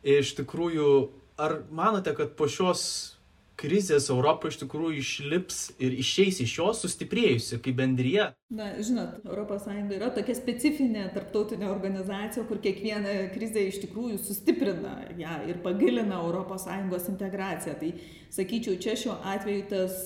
Iš 0.02 0.34
tikrųjų, 0.38 1.10
ar 1.38 1.62
manote, 1.70 2.14
kad 2.14 2.34
po 2.38 2.46
šios 2.46 3.15
krizės 3.60 4.08
Europa 4.12 4.50
iš 4.50 4.58
tikrųjų 4.60 5.00
išlips 5.00 5.60
ir 5.82 5.94
išeis 5.96 6.40
iš 6.44 6.56
jos 6.58 6.82
sustiprėjusi 6.84 7.58
kaip 7.64 7.78
bendryje? 7.80 8.28
Na, 8.52 8.70
žinot, 8.84 9.24
ES 9.24 9.68
yra 9.96 10.10
tokia 10.14 10.36
specifinė 10.36 11.06
tarptautinė 11.14 11.70
organizacija, 11.72 12.44
kur 12.48 12.60
kiekviena 12.62 13.14
krizė 13.34 13.66
iš 13.70 13.80
tikrųjų 13.86 14.20
sustiprina 14.22 14.98
ją 15.18 15.38
ir 15.48 15.62
pagilina 15.64 16.20
ES 16.20 17.08
integraciją. 17.14 17.78
Tai 17.80 17.94
sakyčiau, 18.36 18.76
čia 18.82 18.98
šiuo 18.98 19.16
atveju 19.24 19.64
tas 19.72 20.04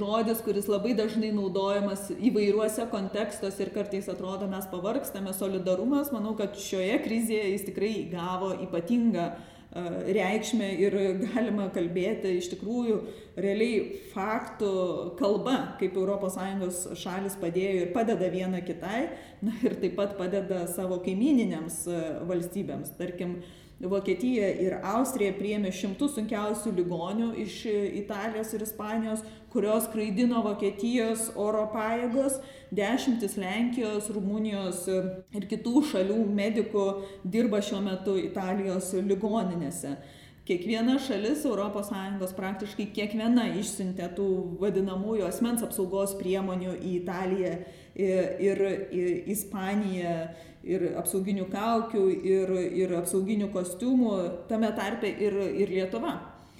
žodis, 0.00 0.40
kuris 0.40 0.68
labai 0.70 0.94
dažnai 0.96 1.34
naudojamas 1.36 2.06
įvairiuose 2.16 2.86
kontekstuose 2.88 3.66
ir 3.66 3.72
kartais 3.74 4.08
atrodo 4.08 4.48
mes 4.48 4.64
pavargstame, 4.72 5.34
solidarumas, 5.36 6.12
manau, 6.14 6.32
kad 6.38 6.56
šioje 6.56 6.96
krizėje 7.04 7.50
jis 7.50 7.66
tikrai 7.66 7.90
įgavo 8.06 8.54
ypatingą 8.64 9.26
uh, 9.34 9.59
reikšmę 9.70 10.68
ir 10.82 10.96
galima 11.22 11.68
kalbėti 11.70 12.32
iš 12.40 12.48
tikrųjų 12.54 12.96
realiai 13.38 14.00
faktų 14.10 14.72
kalba, 15.20 15.76
kaip 15.78 15.94
ES 15.94 16.80
šalis 16.98 17.38
padėjo 17.38 17.84
ir 17.84 17.92
padeda 17.94 18.30
viena 18.32 18.60
kitai, 18.66 19.10
na 19.46 19.54
ir 19.62 19.78
taip 19.82 19.94
pat 20.00 20.16
padeda 20.18 20.64
savo 20.70 20.98
kaimininėms 21.04 21.84
valstybėms. 22.26 22.96
Tarkim, 22.98 23.38
Vokietija 23.80 24.48
ir 24.60 24.74
Austrija 24.84 25.32
priėmė 25.38 25.70
šimtus 25.72 26.12
sunkiausių 26.18 26.74
ligonių 26.76 27.30
iš 27.40 27.54
Italijos 28.02 28.52
ir 28.52 28.64
Ispanijos, 28.66 29.22
kurios 29.52 29.86
kraidino 29.92 30.42
Vokietijos 30.44 31.30
oro 31.40 31.62
pajėgos, 31.72 32.36
dešimtis 32.76 33.38
Lenkijos, 33.40 34.10
Rumunijos 34.12 34.84
ir 34.90 35.48
kitų 35.48 35.84
šalių 35.92 36.18
medikų 36.28 36.86
dirba 37.24 37.62
šiuo 37.64 37.80
metu 37.86 38.18
Italijos 38.20 38.92
ligoninėse. 39.00 39.96
Kiekviena 40.50 40.96
šalis 40.98 41.44
ES 41.46 42.32
praktiškai 42.34 42.88
kiekviena 42.90 43.44
išsiuntė 43.60 44.08
tų 44.16 44.24
vadinamųjų 44.58 45.28
asmens 45.28 45.62
apsaugos 45.62 46.16
priemonių 46.18 46.72
į 46.74 46.94
Italiją 46.96 47.52
ir 47.94 48.62
į 48.90 49.04
Ispaniją 49.30 50.16
ir 50.66 50.86
apsauginių 50.98 51.46
kaukių, 51.52 52.02
ir, 52.26 52.50
ir 52.82 52.96
apsauginių 52.98 53.52
kostiumų, 53.54 54.16
tame 54.50 54.72
tarpe 54.74 55.06
ir, 55.22 55.38
ir 55.54 55.70
Lietuva. 55.70 56.16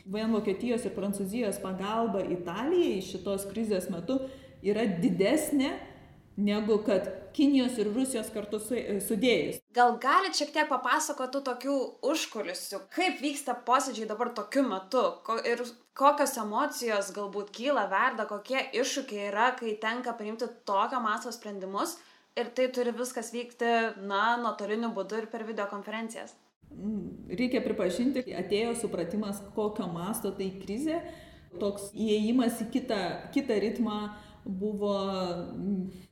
Vien 0.07 0.31
Vokietijos 0.39 0.87
ir 0.87 0.95
Prancūzijos 0.95 1.59
pagalba 1.59 2.23
Italijai 2.23 3.03
šitos 3.03 3.49
krizės 3.51 3.91
metu 3.91 4.21
yra 4.63 4.87
didesnė 5.03 5.75
negu 6.41 6.79
kad 6.87 7.09
Kinijos 7.33 7.77
ir 7.79 7.93
Rusijos 7.95 8.31
kartu 8.35 8.59
su, 8.59 8.75
sudėjus. 9.07 9.61
Gal 9.77 9.95
galite 10.03 10.41
šiek 10.41 10.51
tiek 10.55 10.69
papasakoti 10.71 11.43
tokių 11.47 11.77
užkulisių, 12.11 12.81
kaip 12.95 13.21
vyksta 13.23 13.55
posėdžiai 13.67 14.09
dabar 14.11 14.33
tokiu 14.35 14.65
metu 14.67 15.05
ko, 15.27 15.37
ir 15.47 15.63
kokios 15.95 16.35
emocijos 16.43 17.13
galbūt 17.15 17.53
kyla, 17.55 17.87
verda, 17.93 18.27
kokie 18.31 18.65
iššūkiai 18.83 19.29
yra, 19.29 19.53
kai 19.59 19.77
tenka 19.83 20.17
priimti 20.19 20.51
tokio 20.67 20.99
masto 21.05 21.31
sprendimus 21.35 21.95
ir 22.39 22.51
tai 22.57 22.69
turi 22.75 22.95
viskas 22.97 23.31
vykti, 23.35 23.73
na, 24.11 24.37
nuotoliniu 24.43 24.91
būdu 24.97 25.23
ir 25.23 25.31
per 25.31 25.47
videokonferencijas. 25.47 26.35
Mm, 26.71 27.31
reikia 27.35 27.63
pripažinti, 27.65 28.23
atėjo 28.39 28.77
supratimas, 28.79 29.43
kokio 29.57 29.89
masto 29.91 30.31
tai 30.35 30.53
krizė. 30.63 31.01
Toks 31.59 31.89
įėjimas 31.99 32.61
į 32.63 32.69
kitą, 32.77 32.99
kitą 33.35 33.57
ritmą 33.59 33.97
buvo 34.45 34.95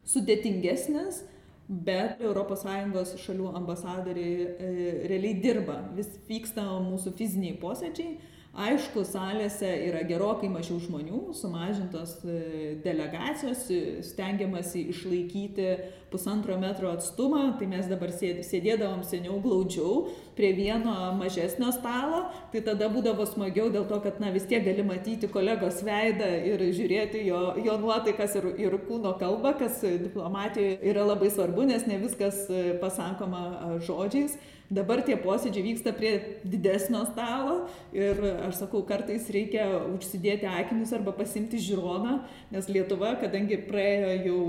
sudėtingesnis, 0.08 1.22
bet 1.68 2.22
ES 2.24 3.14
šalių 3.20 3.52
ambasadoriai 3.60 4.46
e, 4.48 4.72
realiai 5.10 5.36
dirba, 5.42 5.82
vis 5.96 6.08
vyksta 6.28 6.64
mūsų 6.86 7.12
fiziniai 7.18 7.58
posėdžiai 7.60 8.16
Aišku, 8.58 9.04
salėse 9.06 9.68
yra 9.86 10.00
gerokai 10.02 10.48
mažiau 10.50 10.80
žmonių, 10.82 11.28
sumažintos 11.38 12.16
e, 12.26 12.38
delegacijos, 12.82 13.68
stengiamasi 14.08 14.82
išlaikyti 14.90 15.68
pusantro 16.10 16.56
metro 16.58 16.90
atstumą, 16.90 17.52
tai 17.60 17.68
mes 17.70 17.86
dabar 17.86 18.10
sėdėdavom 18.10 19.04
seniau 19.06 19.36
glaudžiau 19.44 20.08
prie 20.34 20.50
vieno 20.58 20.96
mažesnio 21.20 21.70
stalo, 21.76 22.24
tai 22.50 22.64
tada 22.66 22.90
būdavo 22.90 23.28
smagiau 23.30 23.70
dėl 23.70 23.86
to, 23.86 24.00
kad 24.02 24.18
na, 24.18 24.32
vis 24.34 24.48
tiek 24.50 24.66
gali 24.66 24.82
matyti 24.82 25.30
kolegos 25.30 25.78
veidą 25.86 26.34
ir 26.50 26.66
žiūrėti 26.74 27.22
jo, 27.28 27.42
jo 27.62 27.78
nuotaikas 27.78 28.40
ir, 28.42 28.52
ir 28.58 28.78
kūno 28.90 29.14
kalbą, 29.22 29.54
kas 29.62 29.84
diplomatijoje 29.86 30.80
yra 30.82 31.06
labai 31.06 31.30
svarbu, 31.30 31.70
nes 31.70 31.86
ne 31.86 32.02
viskas 32.02 32.48
e, 32.50 32.72
pasakoma 32.82 33.78
žodžiais. 33.86 34.34
Dabar 34.68 35.00
tie 35.00 35.14
posėdžiai 35.16 35.64
vyksta 35.64 35.94
prie 35.96 36.10
didesnio 36.44 37.00
stalo 37.08 37.54
ir 37.96 38.18
aš 38.50 38.58
sakau, 38.60 38.82
kartais 38.88 39.30
reikia 39.32 39.64
užsidėti 39.94 40.44
akinius 40.44 40.92
arba 40.92 41.14
pasimti 41.16 41.56
žiūroną, 41.64 42.18
nes 42.52 42.68
Lietuva, 42.68 43.14
kadangi 43.22 43.56
praėjo 43.64 44.10
jau, 44.26 44.40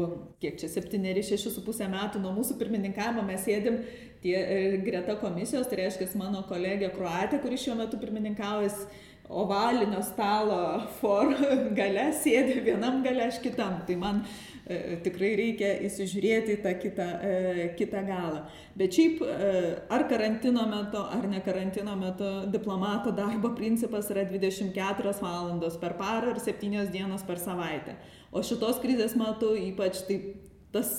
kiek 0.43 0.59
čia, 0.59 0.67
7-6,5 0.75 1.87
metų 1.95 2.23
nuo 2.25 2.33
mūsų 2.35 2.59
pirmininkavimo 2.59 3.23
mes 3.29 3.47
sėdim 3.47 3.79
tie, 4.19 4.35
e, 4.35 4.81
greta 4.83 5.15
komisijos, 5.21 5.71
tai 5.71 5.85
reiškia 5.85 6.09
mano 6.19 6.43
kolegė 6.51 6.91
Kroatė, 6.97 7.39
kuri 7.39 7.55
šiuo 7.61 7.79
metu 7.79 7.99
pirmininkaujas 8.01 8.89
ovalinio 9.29 10.01
stalo 10.03 10.61
for 10.99 11.33
gale, 11.79 12.09
sėdi 12.17 12.63
vienam 12.65 13.03
gale, 13.05 13.29
aš 13.29 13.41
kitam. 13.43 13.81
Tai 13.87 13.99
man 14.01 14.23
E, 14.69 14.99
tikrai 15.01 15.31
reikia 15.33 15.71
įsižiūrėti 15.87 16.53
į 16.53 16.57
tą 16.61 16.71
kitą, 16.77 17.05
e, 17.25 17.63
kitą 17.77 18.03
galą. 18.05 18.43
Bet 18.77 18.93
šiaip 18.93 19.23
e, 19.25 19.47
ar 19.89 20.03
karantino 20.11 20.61
metu, 20.69 21.01
ar 21.01 21.25
ne 21.31 21.39
karantino 21.41 21.95
metu 21.97 22.27
diplomato 22.53 23.09
darbo 23.17 23.49
principas 23.57 24.11
yra 24.13 24.27
24 24.29 25.15
valandos 25.23 25.79
per 25.81 25.95
parą 25.97 26.35
ir 26.35 26.41
7 26.45 26.85
dienos 26.93 27.25
per 27.25 27.41
savaitę. 27.41 27.97
O 28.29 28.45
šitos 28.45 28.77
krizės 28.83 29.17
metu 29.17 29.55
ypač 29.57 30.03
taip 30.05 30.35
tas 30.69 30.93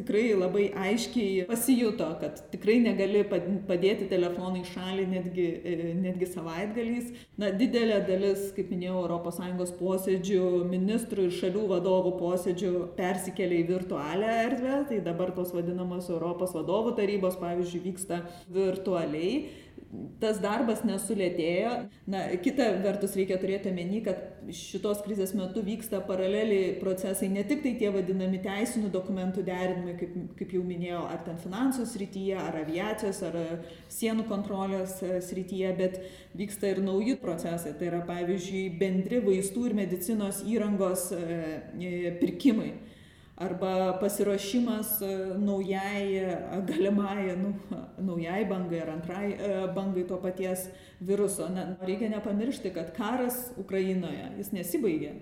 tikrai 0.00 0.24
labai 0.34 0.66
aiškiai 0.88 1.46
pasijuto, 1.48 2.08
kad 2.20 2.40
tikrai 2.52 2.80
negali 2.82 3.22
padėti 3.68 4.08
telefoną 4.10 4.62
į 4.62 4.66
šalį 4.72 5.06
netgi, 5.12 5.46
e, 5.60 5.92
netgi 6.00 6.28
savaitgaliais. 6.32 7.12
Na, 7.40 7.52
didelė 7.54 8.00
dalis, 8.08 8.50
kaip 8.56 8.72
minėjau, 8.72 9.06
ES 9.60 9.74
posėdžių, 9.78 10.44
ministrų 10.70 11.28
ir 11.28 11.38
šalių 11.38 11.64
vadovų 11.74 12.14
posėdžių 12.20 12.74
persikėlė 12.98 13.62
į 13.62 13.66
virtualią 13.74 14.36
erdvę, 14.46 14.76
tai 14.90 15.00
dabar 15.04 15.34
tos 15.36 15.54
vadinamos 15.56 16.10
Europos 16.12 16.54
vadovų 16.56 16.96
tarybos, 16.98 17.38
pavyzdžiui, 17.40 17.84
vyksta 17.90 18.22
virtualiai 18.52 19.34
tas 20.22 20.38
darbas 20.38 20.84
nesulėtėjo. 20.86 21.70
Na, 22.10 22.22
kita 22.42 22.68
vertus 22.84 23.16
reikia 23.18 23.38
turėti 23.42 23.72
omeny, 23.72 24.00
kad 24.06 24.50
šitos 24.54 25.00
krizės 25.04 25.32
metu 25.36 25.64
vyksta 25.66 25.98
paraleliai 26.06 26.76
procesai, 26.80 27.30
ne 27.32 27.42
tik 27.46 27.64
tai 27.64 27.74
tie 27.80 27.90
vadinami 27.94 28.38
teisinių 28.44 28.90
dokumentų 28.94 29.42
derinimai, 29.46 29.96
kaip, 29.98 30.14
kaip 30.38 30.54
jau 30.54 30.62
minėjau, 30.66 31.02
ar 31.10 31.24
ten 31.26 31.40
finansų 31.42 31.88
srityje, 31.90 32.36
ar 32.38 32.60
aviacijos, 32.62 33.22
ar 33.26 33.40
sienų 33.90 34.28
kontrolės 34.30 35.00
e, 35.02 35.18
srityje, 35.26 35.74
bet 35.80 35.98
vyksta 36.38 36.70
ir 36.70 36.82
nauji 36.86 37.18
procesai. 37.22 37.74
Tai 37.80 37.90
yra, 37.90 38.04
pavyzdžiui, 38.06 38.68
bendri 38.80 39.20
vaistų 39.26 39.70
ir 39.70 39.76
medicinos 39.82 40.44
įrangos 40.46 41.10
e, 41.16 41.26
e, 41.82 42.14
pirkimai 42.22 42.72
arba 43.40 43.98
pasiruošimas 44.00 45.00
e, 45.02 45.34
naujai, 45.38 46.14
e, 46.16 46.36
galimai, 46.68 47.36
nu, 47.36 47.54
naujai 47.98 48.44
bangai 48.44 48.80
ar 48.80 48.90
antrai 48.96 49.32
e, 49.32 49.66
bangai 49.74 50.04
to 50.04 50.16
paties 50.16 50.68
viruso. 51.00 51.48
Ne, 51.48 51.76
reikia 51.80 52.10
nepamiršti, 52.12 52.72
kad 52.74 52.92
karas 52.96 53.54
Ukrainoje, 53.56 54.28
jis 54.38 54.52
nesibaigė. 54.52 55.14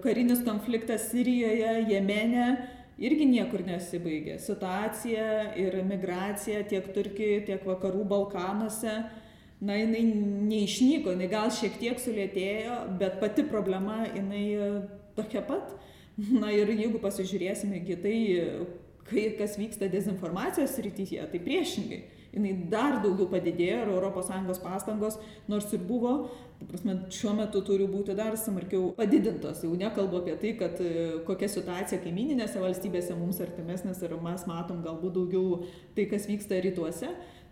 Karinis 0.00 0.40
konfliktas 0.46 1.10
Sirijoje, 1.10 1.72
Jemene 1.90 2.44
irgi 3.00 3.26
niekur 3.28 3.64
nesibaigė. 3.66 4.38
Situacija 4.40 5.26
ir 5.60 5.76
migracija 5.84 6.62
tiek 6.68 6.92
Turkijoje, 6.94 7.42
tiek 7.48 7.66
vakarų 7.68 8.04
Balkanuose, 8.08 8.94
na, 9.60 9.76
jinai 9.76 10.04
neišnyko, 10.52 11.16
jinai 11.16 11.28
gal 11.32 11.52
šiek 11.52 11.76
tiek 11.80 12.00
sulėtėjo, 12.00 12.82
bet 13.00 13.20
pati 13.20 13.44
problema, 13.48 14.04
jinai 14.12 14.44
tokia 15.16 15.44
pat. 15.48 15.80
Na 16.42 16.52
ir 16.52 16.68
jeigu 16.74 17.00
pasižiūrėsime 17.02 17.80
į 17.80 17.98
tai, 18.02 18.16
kai, 19.08 19.26
kas 19.38 19.58
vyksta 19.60 19.88
dezinformacijos 19.90 20.78
rytyje, 20.84 21.22
tai 21.32 21.42
priešingai. 21.42 22.00
Jis 22.30 22.58
dar 22.70 23.00
daugiau 23.02 23.26
padidėjo 23.26 23.96
ir 23.96 24.04
ES 24.06 24.60
pastangos, 24.62 25.16
nors 25.50 25.66
ir 25.74 25.80
buvo, 25.82 26.12
prasme, 26.68 26.94
šiuo 27.10 27.32
metu 27.34 27.62
turi 27.66 27.88
būti 27.90 28.14
dar 28.14 28.36
smarkiau 28.38 28.92
padidintos. 28.94 29.64
Jau 29.64 29.72
nekalbu 29.74 30.20
apie 30.20 30.36
tai, 30.38 30.52
kad 30.60 30.78
e, 30.78 30.92
kokia 31.26 31.48
situacija 31.50 31.98
kaimininėse 32.04 32.62
valstybėse 32.62 33.16
mums 33.18 33.40
artimesnės 33.42 34.02
ir 34.06 34.14
mes 34.22 34.46
matom 34.46 34.78
galbūt 34.86 35.16
daugiau 35.18 35.64
tai, 35.96 36.06
kas 36.12 36.28
vyksta 36.30 36.62
rytuose 36.62 37.10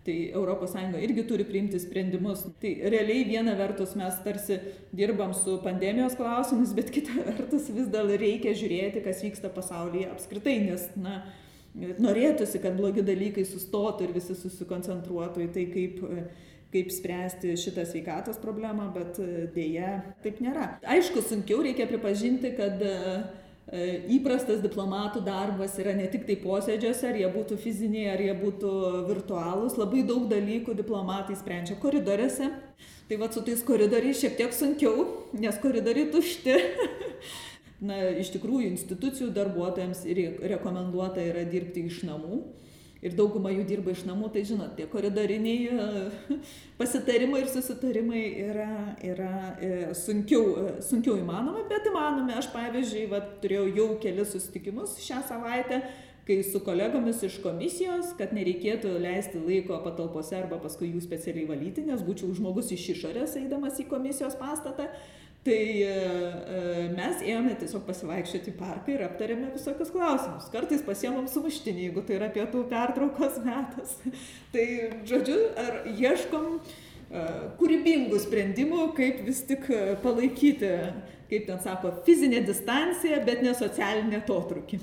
tai 0.09 0.31
europos 0.33 0.73
sąjunga 0.73 1.01
irgi 1.05 1.23
turi 1.29 1.45
priimti 1.45 1.79
sprendimus. 1.79 2.43
Tai 2.61 2.71
realiai 2.93 3.25
viena 3.27 3.53
vertus 3.57 3.93
mes 3.99 4.17
tarsi 4.25 4.57
dirbam 4.95 5.33
su 5.37 5.59
pandemijos 5.63 6.17
klausimais 6.17 6.73
bet 6.73 6.89
kita 6.95 7.13
vertus 7.29 7.69
vis 7.75 7.87
dar 7.93 8.09
reikia 8.09 8.55
žiūrėti 8.57 9.05
kas 9.05 9.21
vyksta 9.25 9.53
pasaulyje 9.53 10.09
apskritai 10.09 10.57
nes 10.65 10.89
na 10.97 11.21
norėtųsi 12.01 12.61
kad 12.63 12.77
blogi 12.79 13.05
dalykai 13.05 13.45
sustotų 13.45 14.07
ir 14.07 14.15
visi 14.17 14.37
susikoncentruotų 14.37 15.45
į 15.45 15.51
tai 15.57 15.65
kaip 15.73 16.05
kaip 16.69 16.91
spręsti 16.93 17.55
šitą 17.57 17.81
sveikatos 17.89 18.37
problemą 18.41 18.91
bet 18.93 19.17
deja 19.55 20.03
taip 20.21 20.37
nėra. 20.43 20.75
Aišku 20.85 21.23
sunkiau 21.25 21.63
reikia 21.65 21.87
pripažinti 21.89 22.51
kad 22.57 22.83
E, 22.85 23.13
įprastas 23.69 24.63
diplomatų 24.63 25.21
darbas 25.25 25.75
yra 25.81 25.93
ne 25.93 26.07
tik 26.09 26.25
tai 26.25 26.39
posėdžiuose, 26.41 27.09
ar 27.11 27.19
jie 27.19 27.27
būtų 27.33 27.57
fiziniai, 27.61 28.07
ar 28.13 28.23
jie 28.23 28.33
būtų 28.37 28.71
virtualūs, 29.09 29.77
labai 29.77 30.01
daug 30.07 30.25
dalykų 30.31 30.73
diplomatai 30.79 31.37
sprendžia 31.37 31.77
koridoriuose. 31.81 32.49
Tai 33.09 33.17
va 33.17 33.29
su 33.33 33.41
tais 33.45 33.61
koridoriais 33.65 34.19
šiek 34.21 34.35
tiek 34.37 34.53
sunkiau, 34.53 35.05
nes 35.37 35.57
koridoriai 35.61 36.09
tušti. 36.13 36.57
Na, 37.89 37.95
iš 38.21 38.33
tikrųjų, 38.33 38.73
institucijų 38.73 39.29
darbuotojams 39.37 40.01
rekomenduota 40.51 41.23
yra 41.23 41.45
dirbti 41.47 41.85
iš 41.87 42.03
namų 42.09 42.41
ir 43.05 43.15
dauguma 43.17 43.51
jų 43.53 43.63
dirba 43.67 43.93
iš 43.93 44.03
namų, 44.07 44.31
tai 44.33 44.43
žinot, 44.47 44.75
tie 44.77 44.87
koridoriniai 44.91 45.69
e, 45.71 46.35
pasitarimai 46.79 47.43
ir 47.43 47.49
susitarimai 47.51 48.23
yra, 48.49 48.69
yra 49.05 49.31
e, 49.55 49.71
sunkiau, 49.97 50.51
e, 50.59 50.75
sunkiau 50.85 51.17
įmanomi, 51.21 51.65
bet 51.71 51.87
įmanomi. 51.89 52.35
Aš 52.39 52.51
pavyzdžiui, 52.55 53.07
va, 53.13 53.23
turėjau 53.43 53.67
jau 53.77 53.89
kelis 54.03 54.33
susitikimus 54.35 54.97
šią 55.05 55.21
savaitę, 55.29 55.81
kai 56.27 56.41
su 56.45 56.61
kolegomis 56.61 57.23
iš 57.25 57.39
komisijos, 57.41 58.11
kad 58.19 58.35
nereikėtų 58.37 58.91
leisti 59.01 59.39
laiko 59.41 59.79
patalpose 59.85 60.35
arba 60.37 60.59
paskui 60.61 60.91
jų 60.91 61.01
specialiai 61.01 61.47
valyti, 61.49 61.87
nes 61.87 62.03
būčiau 62.05 62.29
žmogus 62.37 62.69
iš 62.75 62.91
išorės 62.93 63.39
eidamas 63.39 63.79
į 63.81 63.87
komisijos 63.89 64.37
pastatą. 64.37 64.91
Tai 65.43 65.53
e, 65.53 65.87
e, 65.87 66.87
mes 66.91 67.21
ėjome 67.23 67.53
tiesiog 67.61 67.85
pasivaikščioti 67.87 68.51
į 68.51 68.57
parką 68.59 68.91
ir 68.91 69.05
aptarėme 69.05 69.53
visokius 69.53 69.91
klausimus. 69.93 70.49
Kartais 70.51 70.81
pasiemam 70.83 71.29
sumuštinį, 71.31 71.85
jeigu 71.85 72.01
tai 72.03 72.17
yra 72.17 72.27
pietų 72.35 72.65
pertraukos 72.67 73.37
metas. 73.45 73.95
tai, 74.53 74.65
žodžiu, 75.07 75.37
ar 75.63 75.77
ieškom 75.93 76.49
e, 76.57 77.23
kūrybingų 77.61 78.19
sprendimų, 78.19 78.89
kaip 78.97 79.21
vis 79.29 79.39
tik 79.47 79.69
palaikyti, 80.03 80.73
kaip 81.31 81.45
ten 81.47 81.61
sako, 81.63 81.93
fizinę 82.03 82.41
distanciją, 82.43 83.21
bet 83.29 83.39
ne 83.45 83.53
socialinę 83.55 84.19
atotrukį. 84.19 84.81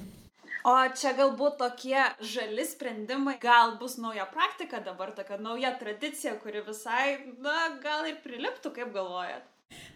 O 0.66 0.78
čia 0.98 1.12
galbūt 1.18 1.60
tokie 1.60 2.00
žali 2.32 2.64
sprendimai, 2.66 3.36
gal 3.42 3.76
bus 3.78 3.98
nauja 4.00 4.24
praktika 4.32 4.80
dabar, 4.82 5.12
tokia 5.14 5.36
nauja 5.36 5.74
tradicija, 5.78 6.32
kuri 6.40 6.64
visai, 6.66 7.36
na, 7.44 7.76
gal 7.84 8.08
ir 8.08 8.16
priliptų, 8.24 8.72
kaip 8.80 8.96
galvojat? 8.96 9.44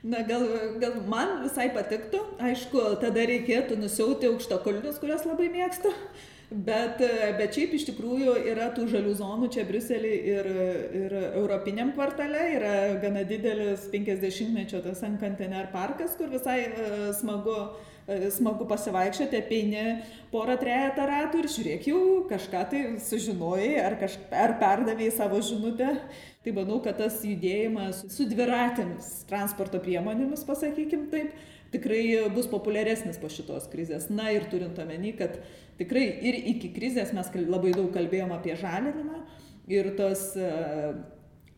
Na, 0.03 0.23
gal, 0.25 0.43
gal 0.81 0.97
man 1.07 1.43
visai 1.45 1.69
patiktų, 1.75 2.23
aišku, 2.41 2.83
tada 3.03 3.25
reikėtų 3.29 3.77
nusiauti 3.79 4.31
aukštakulnius, 4.31 4.97
kurias 5.03 5.27
labai 5.29 5.51
mėgstu, 5.53 5.93
bet, 6.51 7.03
bet 7.37 7.59
šiaip 7.59 7.75
iš 7.77 7.85
tikrųjų 7.91 8.39
yra 8.51 8.71
tų 8.75 8.89
žalių 8.91 9.13
zonų 9.21 9.51
čia 9.53 9.67
Briuselį 9.69 10.15
ir, 10.33 10.49
ir 11.03 11.17
Europiniam 11.29 11.93
kvartale, 11.93 12.47
yra 12.57 12.75
gana 13.03 13.27
didelis 13.29 13.87
50-mečio 13.93 14.81
tas 14.87 15.05
Ankantener 15.07 15.69
parkas, 15.75 16.17
kur 16.19 16.33
visai 16.33 16.59
e, 16.65 16.91
smagu, 17.21 17.59
smagu 18.35 18.67
pasivaikščioti, 18.71 19.39
apeini 19.39 19.85
porą 20.33 20.57
trejetą 20.61 21.07
ratų 21.11 21.43
ir 21.43 21.51
žiūrėk 21.55 21.89
jau 21.91 22.03
kažką 22.31 22.65
tai 22.73 22.83
sužinojai 23.05 23.77
ar, 23.83 23.97
kaž, 24.01 24.19
ar 24.31 24.57
perdavėjai 24.61 25.17
savo 25.19 25.41
žinutę 25.45 25.95
Tai 26.41 26.55
manau, 26.57 26.79
kad 26.81 26.97
tas 26.97 27.19
judėjimas 27.21 27.99
su 28.15 28.25
dviratėmis 28.31 29.09
transporto 29.29 29.77
priemonėmis, 29.85 30.41
pasakykim 30.49 31.03
taip, 31.13 31.35
tikrai 31.75 32.01
bus 32.33 32.49
populiaresnis 32.49 33.21
po 33.21 33.29
šitos 33.29 33.67
krizės. 33.69 34.07
Na 34.09 34.31
ir 34.33 34.47
turint 34.49 34.79
omeny, 34.81 35.13
kad 35.19 35.37
tikrai 35.77 36.07
ir 36.31 36.39
iki 36.55 36.73
krizės 36.73 37.13
mes 37.17 37.29
labai 37.45 37.75
daug 37.77 37.91
kalbėjom 37.93 38.33
apie 38.33 38.57
žalinimą 38.57 39.21
ir 39.69 39.93
tos 40.01 40.31
uh, 40.41 40.97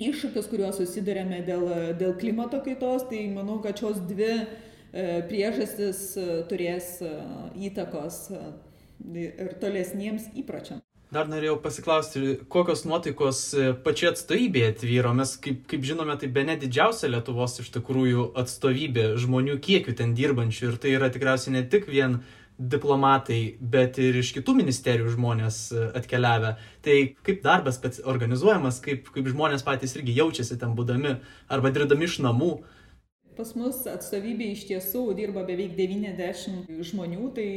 iššūkius, 0.03 0.51
kuriuos 0.51 0.83
susidurėme 0.83 1.45
dėl, 1.47 1.63
dėl 2.03 2.19
klimato 2.19 2.59
kaitos, 2.67 3.07
tai 3.07 3.29
manau, 3.31 3.61
kad 3.63 3.79
šios 3.79 4.03
dvi 4.11 4.35
priežastis 4.93 6.05
uh, 6.21 6.33
turės 6.51 6.99
įtakos 7.57 8.25
ir 9.17 9.55
tolesniems 9.61 10.31
įpročiams. 10.39 10.85
Dar 11.13 11.27
norėjau 11.29 11.59
pasiklausti, 11.61 12.21
kokios 12.49 12.87
nuotaikos 12.89 13.41
pačioje 13.85 14.15
atstovybėje 14.15 14.71
tvyro. 14.81 15.11
Mes, 15.13 15.35
kaip, 15.45 15.59
kaip 15.69 15.83
žinome, 15.85 16.15
tai 16.17 16.31
be 16.33 16.45
ne 16.49 16.55
didžiausia 16.57 17.11
Lietuvos 17.13 17.59
iš 17.61 17.69
tikrųjų 17.75 18.31
atstovybė 18.41 19.11
žmonių 19.21 19.59
kiekių 19.67 19.93
ten 19.99 20.15
dirbančių. 20.17 20.71
Ir 20.71 20.79
tai 20.81 20.95
yra 20.97 21.11
tikriausiai 21.13 21.59
ne 21.59 21.63
tik 21.69 21.85
vien 21.93 22.23
diplomatai, 22.57 23.59
bet 23.61 24.01
ir 24.01 24.17
iš 24.23 24.33
kitų 24.39 24.57
ministerijų 24.63 25.13
žmonės 25.19 25.59
atkeliavę. 26.01 26.55
Tai 26.81 26.97
kaip 27.29 27.45
darbas 27.45 27.83
organizuojamas, 28.01 28.81
kaip, 28.81 29.13
kaip 29.13 29.29
žmonės 29.29 29.69
patys 29.69 29.93
irgi 29.99 30.17
jaučiasi 30.17 30.57
ten 30.65 30.73
būdami 30.79 31.19
arba 31.53 31.77
dirbdami 31.77 32.09
iš 32.09 32.23
namų. 32.25 32.55
Pas 33.37 33.55
mus 33.57 33.85
atstovybė 33.89 34.51
iš 34.53 34.67
tiesų 34.69 35.07
dirba 35.17 35.45
beveik 35.49 35.73
90 35.79 36.83
žmonių, 36.91 37.29
tai 37.37 37.49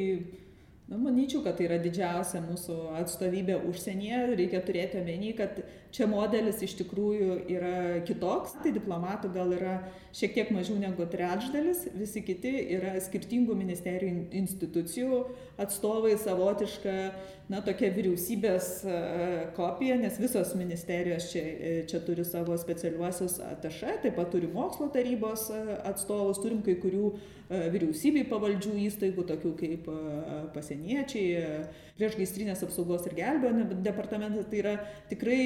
na 0.88 1.00
manyčiau 1.02 1.42
kad 1.44 1.58
tai 1.58 1.68
yra 1.68 1.80
didžiausia 1.82 2.44
mūsų 2.46 2.78
atstovybė 3.02 3.58
užsienyje. 3.72 4.22
Reikia 4.40 4.62
turėti 4.64 5.02
omeny 5.02 5.34
kad 5.38 5.60
čia 5.96 6.08
modelis 6.12 6.62
iš 6.66 6.76
tikrųjų 6.82 7.38
yra 7.50 7.76
kitoks 8.06 8.58
tai 8.62 8.74
diplomatų 8.76 9.32
gal 9.34 9.54
yra 9.56 9.76
šiek 10.16 10.36
tiek 10.36 10.52
mažiau 10.56 10.78
negu 10.82 11.08
trečdalis 11.10 11.86
visi 11.96 12.22
kiti 12.26 12.52
yra 12.78 12.94
skirtingų 13.02 13.56
ministerijų 13.58 14.28
institucijų 14.44 15.22
atstovai 15.62 16.14
savotiška 16.22 16.96
na 17.50 17.62
tokia 17.66 17.90
vyriausybės 17.96 18.70
kopija 19.58 19.98
nes 20.02 20.20
visos 20.22 20.54
ministerijos 20.58 21.32
čia 21.32 21.42
e, 21.42 21.74
čia 21.90 22.02
turi 22.06 22.26
savo 22.28 22.58
specialiuosius 22.60 23.40
atašė 23.54 23.98
taip 24.06 24.20
pat 24.20 24.30
turi 24.34 24.52
mokslo 24.52 24.92
tarybos 24.94 25.48
atstovus 25.86 26.42
turim 26.44 26.62
kai 26.66 26.78
kurių 26.82 27.16
vyriausybei 27.50 28.26
pavaldžių 28.30 28.78
įstaigų 28.88 29.28
tokių 29.30 29.52
kaip 29.60 29.90
pasie 30.54 30.76
pasieniečiai, 30.76 31.68
priešgaisrinės 31.96 32.64
apsaugos 32.66 33.06
ir 33.08 33.16
gelbėjimo 33.16 33.78
departamentas, 33.86 34.48
tai 34.50 34.60
yra 34.60 34.74
tikrai 35.10 35.40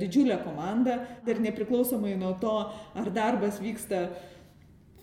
didžiulė 0.00 0.38
komanda 0.44 1.00
ir 1.28 1.42
nepriklausomai 1.44 2.14
nuo 2.20 2.34
to, 2.40 2.54
ar 2.94 3.10
darbas 3.14 3.60
vyksta 3.62 4.06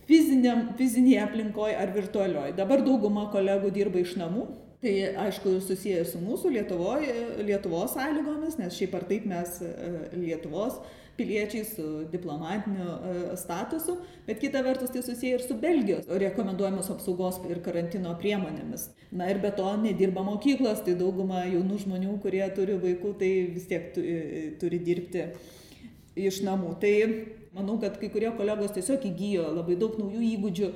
fiziniam, 0.09 0.69
fizinėje 0.79 1.21
aplinkoje 1.25 1.77
ar 1.77 1.93
virtualioje. 1.95 2.57
Dabar 2.57 2.83
dauguma 2.85 3.29
kolegų 3.33 3.71
dirba 3.75 4.03
iš 4.03 4.17
namų, 4.19 4.49
Tai 4.81 4.91
aišku 5.27 5.59
susijęs 5.61 6.15
su 6.15 6.19
mūsų 6.23 6.55
Lietuvoje, 6.55 7.13
Lietuvos 7.45 7.91
sąlygomis, 7.93 8.55
nes 8.57 8.73
šiaip 8.73 8.95
ar 8.97 9.03
taip 9.05 9.27
mes 9.29 9.59
e, 9.61 9.91
Lietuvos 10.17 10.79
piliečiai 11.17 11.65
su 11.65 11.85
diplomatiniu 12.11 12.87
e, 12.87 13.37
statusu, 13.37 13.97
bet 14.27 14.39
kita 14.41 14.63
vertus 14.65 14.93
tai 14.93 15.03
susiję 15.03 15.35
ir 15.37 15.43
su 15.43 15.55
Belgijos 15.55 16.07
rekomenduojamos 16.07 16.91
apsaugos 16.93 17.41
ir 17.49 17.61
karantino 17.65 18.15
priemonėmis. 18.21 18.89
Na 19.11 19.29
ir 19.31 19.41
be 19.43 19.51
to 19.51 19.67
nedirba 19.83 20.23
mokyklos, 20.25 20.83
tai 20.85 20.95
dauguma 20.99 21.45
jaunų 21.45 21.81
žmonių, 21.85 22.17
kurie 22.23 22.45
turi 22.55 22.79
vaikų, 22.79 23.15
tai 23.19 23.31
vis 23.55 23.67
tiek 23.69 23.91
e, 23.99 24.51
turi 24.61 24.79
dirbti 24.79 25.27
iš 26.15 26.41
namų. 26.47 26.75
Tai 26.81 26.95
manau, 27.55 27.77
kad 27.81 27.97
kai 27.99 28.09
kurie 28.11 28.31
kolegos 28.35 28.71
tiesiog 28.75 29.03
įgyjo 29.11 29.49
labai 29.57 29.75
daug 29.79 29.97
naujų 29.99 30.21
įgūdžių, 30.27 30.69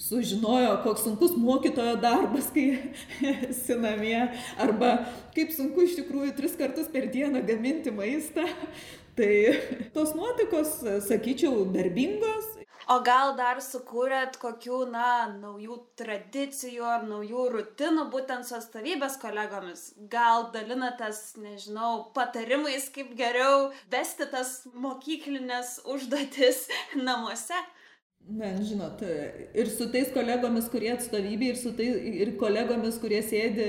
sužinojo, 0.00 0.76
koks 0.84 1.04
sunkus 1.06 1.34
mokytojo 1.38 1.96
darbas, 2.02 2.50
kai 2.54 2.68
esi 3.50 3.76
namie, 3.78 4.20
arba 4.60 4.94
kaip 5.34 5.50
sunku 5.54 5.84
iš 5.86 5.98
tikrųjų 5.98 6.36
tris 6.38 6.54
kartus 6.58 6.90
per 6.92 7.10
dieną 7.12 7.42
gaminti 7.46 7.92
maistą. 7.94 8.46
Tai 9.20 9.54
tos 9.94 10.14
nuotaikos, 10.16 10.80
sakyčiau, 11.04 11.66
darbingos. 11.74 12.46
O 12.90 12.96
gal 13.04 13.34
dar 13.36 13.58
sukūrėt 13.60 14.38
kokių, 14.40 14.78
na, 14.94 15.28
naujų 15.34 15.76
tradicijų 16.00 16.86
ar 16.88 17.04
naujų 17.04 17.42
rutinų 17.52 18.06
būtent 18.14 18.48
su 18.48 18.56
atstovybės 18.56 19.18
kolegomis? 19.20 19.82
Gal 20.10 20.48
dalinatės, 20.54 21.20
nežinau, 21.36 22.08
patarimais, 22.16 22.88
kaip 22.94 23.12
geriau 23.18 23.68
vesti 23.92 24.24
tas 24.32 24.62
mokyklinės 24.72 25.82
užduotis 25.84 26.64
namuose? 27.06 27.60
Na, 28.30 28.54
žinot, 28.56 29.04
ir 29.04 29.68
su 29.68 29.90
tais 29.92 30.08
kolegomis, 30.16 30.72
kurie 30.72 30.94
atstovybė, 30.94 31.52
ir 31.52 31.60
su 31.60 31.74
tais 31.76 32.08
ir 32.24 32.38
kolegomis, 32.40 32.96
kurie 33.02 33.20
sėdi 33.26 33.68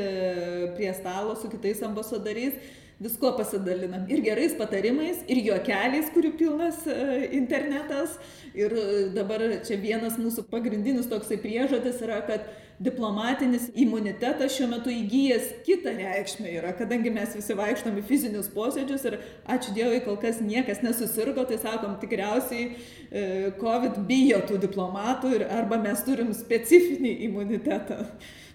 prie 0.77 0.95
stalo 0.95 1.35
su 1.35 1.51
kitais 1.51 1.83
ambasadoriais, 1.83 2.79
viskuo 3.01 3.31
pasidalinam. 3.37 4.05
Ir 4.09 4.21
gerais 4.25 4.53
patarimais, 4.57 5.23
ir 5.27 5.41
juokeliais, 5.47 6.11
kurių 6.13 6.33
pilnas 6.37 6.83
e, 6.85 6.97
internetas. 7.37 8.17
Ir 8.57 8.75
e, 8.77 8.89
dabar 9.15 9.43
čia 9.65 9.79
vienas 9.81 10.19
mūsų 10.21 10.45
pagrindinis 10.51 11.09
toksai 11.09 11.39
priežodis 11.41 12.01
yra, 12.05 12.19
kad 12.27 12.45
diplomatinis 12.81 13.67
imunitetas 13.77 14.55
šiuo 14.55 14.67
metu 14.71 14.89
įgyjęs 14.93 15.49
kitą 15.67 15.93
reikšmę 15.97 16.49
yra, 16.57 16.71
kadangi 16.77 17.13
mes 17.13 17.35
visi 17.37 17.57
vaikštom 17.57 17.99
į 18.01 18.05
fizinius 18.09 18.49
posėdžius 18.53 19.05
ir 19.09 19.17
ačiū 19.53 19.75
Dievui, 19.75 20.01
kol 20.05 20.17
kas 20.21 20.41
niekas 20.41 20.81
nesusirgo, 20.85 21.45
tai 21.49 21.59
sakom, 21.61 21.97
tikriausiai 22.01 22.67
e, 22.67 23.25
COVID 23.61 24.01
bijo 24.09 24.41
tų 24.49 24.61
diplomatų 24.65 25.35
ir 25.37 25.47
arba 25.49 25.77
mes 25.81 26.01
turim 26.07 26.33
specifinį 26.37 27.17
imunitetą. 27.29 28.01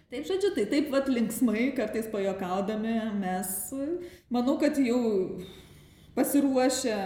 Taip, 0.07 0.23
žodžiu, 0.23 0.53
tai 0.55 0.69
taip 0.71 0.93
pat 0.93 1.09
linksmai, 1.11 1.73
kartais 1.75 2.07
pajokaudami, 2.13 2.95
mes, 3.19 3.49
manau, 4.31 4.55
kad 4.61 4.79
jau 4.79 5.01
pasiruošę 6.15 6.99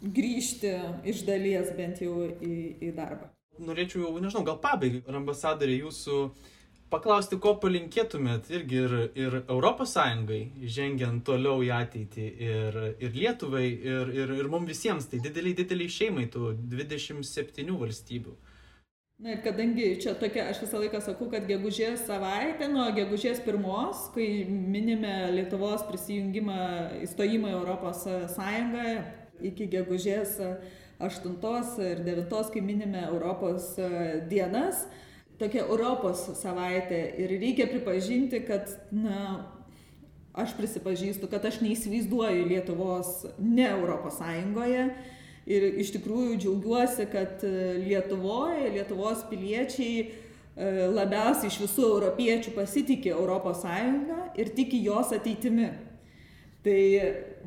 grįžti 0.00 0.70
iš 1.12 1.20
dalies 1.28 1.68
bent 1.76 2.00
jau 2.00 2.14
į, 2.40 2.54
į 2.80 2.94
darbą. 2.96 3.28
Norėčiau 3.60 4.06
jau, 4.06 4.14
nežinau, 4.24 4.46
gal 4.46 4.56
pabaigai, 4.62 5.02
ambasadorė, 5.20 5.74
jūsų 5.82 6.22
paklausti, 6.90 7.36
ko 7.44 7.52
palinkėtumėt 7.60 8.48
irgi 8.56 8.78
ir, 8.86 8.94
ir 9.20 9.36
Europos 9.42 9.92
Sąjungai, 9.98 10.40
žengiant 10.64 11.20
toliau 11.28 11.60
į 11.60 11.68
ateitį, 11.76 12.28
ir, 12.46 12.78
ir 13.04 13.18
Lietuvai, 13.20 13.66
ir, 13.68 14.14
ir, 14.16 14.32
ir 14.40 14.48
mums 14.48 14.72
visiems, 14.72 15.10
tai 15.12 15.20
dideliai, 15.20 15.58
dideliai 15.60 15.92
šeimai 15.92 16.24
tų 16.32 16.54
27 16.72 17.76
valstybių. 17.84 18.32
Na 19.20 19.34
ir 19.34 19.42
kadangi 19.44 19.98
čia 20.00 20.14
tokia, 20.16 20.46
aš 20.48 20.62
visą 20.62 20.78
laiką 20.80 20.96
sakau, 21.04 21.26
kad 21.28 21.44
gegužės 21.44 22.06
savaitė, 22.08 22.70
nuo 22.72 22.86
gegužės 22.96 23.42
pirmos, 23.44 24.06
kai 24.14 24.46
minime 24.48 25.12
Lietuvos 25.34 25.84
prisijungimą, 25.90 26.56
įstojimą 27.04 27.50
į 27.50 27.56
Europos 27.58 28.06
Sąjungą, 28.32 28.86
iki 29.50 29.66
gegužės 29.74 30.38
aštuntos 31.04 31.76
ir 31.84 32.00
devintos, 32.06 32.48
kai 32.48 32.64
minime 32.64 33.04
Europos 33.10 33.74
dienas, 34.32 34.86
tokia 35.36 35.66
Europos 35.66 36.24
savaitė. 36.40 37.04
Ir 37.20 37.36
reikia 37.44 37.68
pripažinti, 37.68 38.40
kad, 38.48 38.72
na, 38.88 39.20
aš 40.32 40.56
prisipažįstu, 40.56 41.28
kad 41.28 41.44
aš 41.44 41.60
neįsivaizduoju 41.60 42.48
Lietuvos 42.56 43.26
ne 43.36 43.68
Europos 43.68 44.16
Sąjungoje 44.24 44.94
Ir 45.50 45.66
iš 45.82 45.90
tikrųjų 45.96 46.38
džiaugiuosi, 46.38 47.06
kad 47.10 47.42
e, 47.46 47.52
Lietuvoje, 47.82 48.70
Lietuvos 48.76 49.24
piliečiai 49.30 49.94
e, 50.04 50.10
labiausiai 50.94 51.50
iš 51.50 51.58
visų 51.64 51.86
europiečių 51.96 52.54
pasitikė 52.54 53.16
ES 53.16 53.64
ir 54.38 54.52
tiki 54.54 54.82
jos 54.84 55.10
ateitimi. 55.16 55.70
Tai 56.60 56.80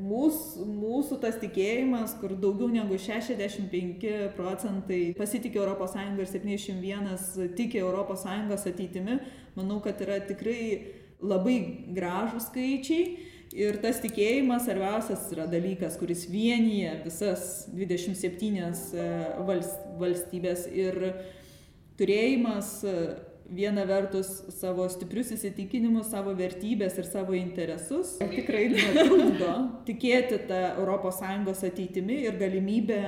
mūsų, 0.02 0.66
mūsų 0.66 1.20
tas 1.22 1.36
tikėjimas, 1.38 2.16
kur 2.18 2.34
daugiau 2.34 2.72
negu 2.74 2.98
65 2.98 4.10
procentai 4.34 5.02
pasitikė 5.16 5.62
ES 5.62 5.96
ir 6.18 6.32
71 6.34 7.54
tiki 7.56 7.84
ES 7.84 8.66
ateitimi, 8.74 9.20
manau, 9.56 9.78
kad 9.86 10.02
yra 10.02 10.18
tikrai 10.26 10.64
labai 11.22 11.60
gražus 11.94 12.50
skaičiai 12.50 13.33
Ir 13.54 13.78
tas 13.84 14.00
tikėjimas 14.02 14.64
svarbiausias 14.66 15.28
yra 15.36 15.46
dalykas, 15.50 16.00
kuris 16.02 16.24
vienyje 16.26 16.96
visas 17.04 17.68
27 17.70 18.58
e, 18.58 19.04
valstybės 20.00 20.66
ir 20.74 20.98
turėjimas 22.00 22.72
e, 22.82 22.96
viena 23.54 23.86
vertus 23.86 24.32
savo 24.58 24.88
stiprius 24.90 25.30
įsitikinimus, 25.36 26.10
savo 26.10 26.34
vertybės 26.38 26.98
ir 26.98 27.06
savo 27.06 27.38
interesus. 27.38 28.16
Tikrai 28.18 28.66
netrukdo 28.74 29.54
tikėti 29.86 30.42
tą 30.50 30.64
ES 30.82 31.64
ateitimi 31.70 32.24
ir 32.26 32.40
galimybę 32.42 33.04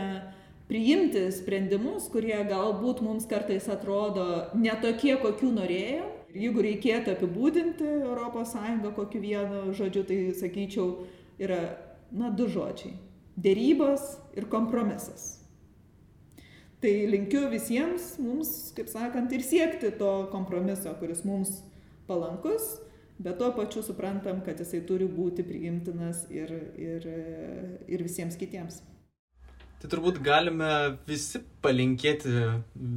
priimti 0.69 1.25
sprendimus, 1.34 2.05
kurie 2.13 2.38
galbūt 2.49 3.01
mums 3.05 3.25
kartais 3.29 3.65
atrodo 3.69 4.51
netokie, 4.58 5.15
kokių 5.21 5.51
norėjom, 5.58 6.14
jeigu 6.36 6.63
reikėtų 6.65 7.15
apibūdinti 7.15 7.88
Europos 8.04 8.54
Sąjungą 8.56 8.91
kokiu 8.98 9.21
vienu 9.24 9.74
žodžiu, 9.76 10.04
tai 10.08 10.19
sakyčiau, 10.36 11.08
yra, 11.39 11.62
na, 12.12 12.30
du 12.30 12.50
žodžiai. 12.52 12.95
dėrybos 13.36 14.04
ir 14.39 14.48
kompromisas. 14.48 15.41
Tai 16.80 16.91
linkiu 17.10 17.50
visiems 17.52 18.13
mums, 18.21 18.71
kaip 18.78 18.88
sakant, 18.91 19.32
ir 19.34 19.43
siekti 19.43 19.91
to 20.00 20.12
kompromiso, 20.32 20.93
kuris 21.00 21.24
mums 21.28 21.58
palankus, 22.08 22.78
bet 23.19 23.39
tuo 23.39 23.50
pačiu 23.56 23.84
suprantam, 23.84 24.41
kad 24.45 24.60
jisai 24.60 24.84
turi 24.88 25.08
būti 25.10 25.43
priimtinas 25.48 26.26
ir, 26.32 26.52
ir, 26.80 27.08
ir 27.88 28.04
visiems 28.06 28.38
kitiems. 28.39 28.82
Tai 29.81 29.89
turbūt 29.91 30.21
galime 30.23 30.69
visi 31.05 31.41
palinkėti 31.63 32.31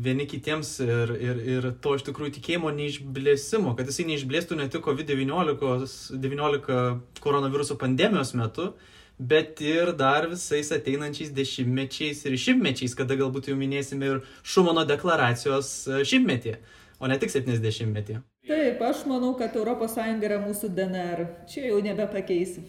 vieni 0.04 0.26
kitiems 0.30 0.70
ir, 0.84 1.10
ir, 1.18 1.40
ir 1.54 1.66
to 1.82 1.96
iš 1.98 2.04
tikrųjų 2.06 2.36
tikėjimo 2.38 2.70
neišblėsimo, 2.76 3.74
kad 3.76 3.90
jisai 3.90 4.06
neišblėstų 4.12 4.60
ne 4.60 4.68
tik 4.70 4.86
COVID-19 4.86 6.78
koronaviruso 7.24 7.76
pandemijos 7.82 8.32
metu, 8.38 8.70
bet 9.18 9.60
ir 9.64 9.92
dar 9.98 10.30
visais 10.30 10.70
ateinančiais 10.78 11.34
dešimtmečiais 11.34 12.24
ir 12.30 12.38
šimtmečiais, 12.46 12.94
kada 12.98 13.18
galbūt 13.18 13.50
jau 13.50 13.58
minėsime 13.58 14.12
ir 14.14 14.24
Šumano 14.46 14.86
deklaracijos 14.88 15.72
šimtmetį, 16.06 16.56
o 17.02 17.10
ne 17.10 17.18
tik 17.18 17.34
70-metį. 17.34 18.22
Taip, 18.48 18.80
aš 18.80 19.02
manau, 19.10 19.34
kad 19.36 19.52
ES 19.52 19.98
yra 20.24 20.38
mūsų 20.46 20.70
DNR. 20.72 21.26
Čia 21.50 21.72
jau 21.72 21.82
nebepakeisi 21.84 22.62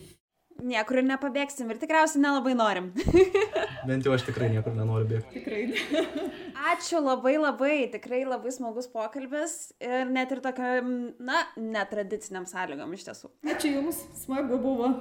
niekur 0.64 1.02
ir 1.02 1.08
nepabėgsim 1.08 1.70
ir 1.72 1.80
tikriausiai 1.82 2.22
nelabai 2.24 2.56
norim. 2.58 2.92
Bent 3.90 4.06
jau 4.06 4.14
aš 4.16 4.26
tikrai 4.28 4.50
niekur 4.54 4.76
nenoriu 4.76 5.08
bėgti. 5.10 5.40
Tikrai 5.40 5.62
ne. 5.72 6.26
Ačiū 6.74 7.00
labai 7.04 7.38
labai, 7.40 7.76
tikrai 7.94 8.22
labai 8.28 8.52
smagus 8.54 8.90
pokalbis 8.92 9.56
ir 9.84 10.10
net 10.12 10.34
ir 10.36 10.44
tokiam, 10.44 10.94
na, 11.24 11.46
netradiciniam 11.56 12.48
sąlygom 12.50 12.94
iš 12.98 13.08
tiesų. 13.08 13.32
Ačiū 13.56 13.74
Jums, 13.78 14.04
smagu 14.26 14.60
buvo. 14.62 14.92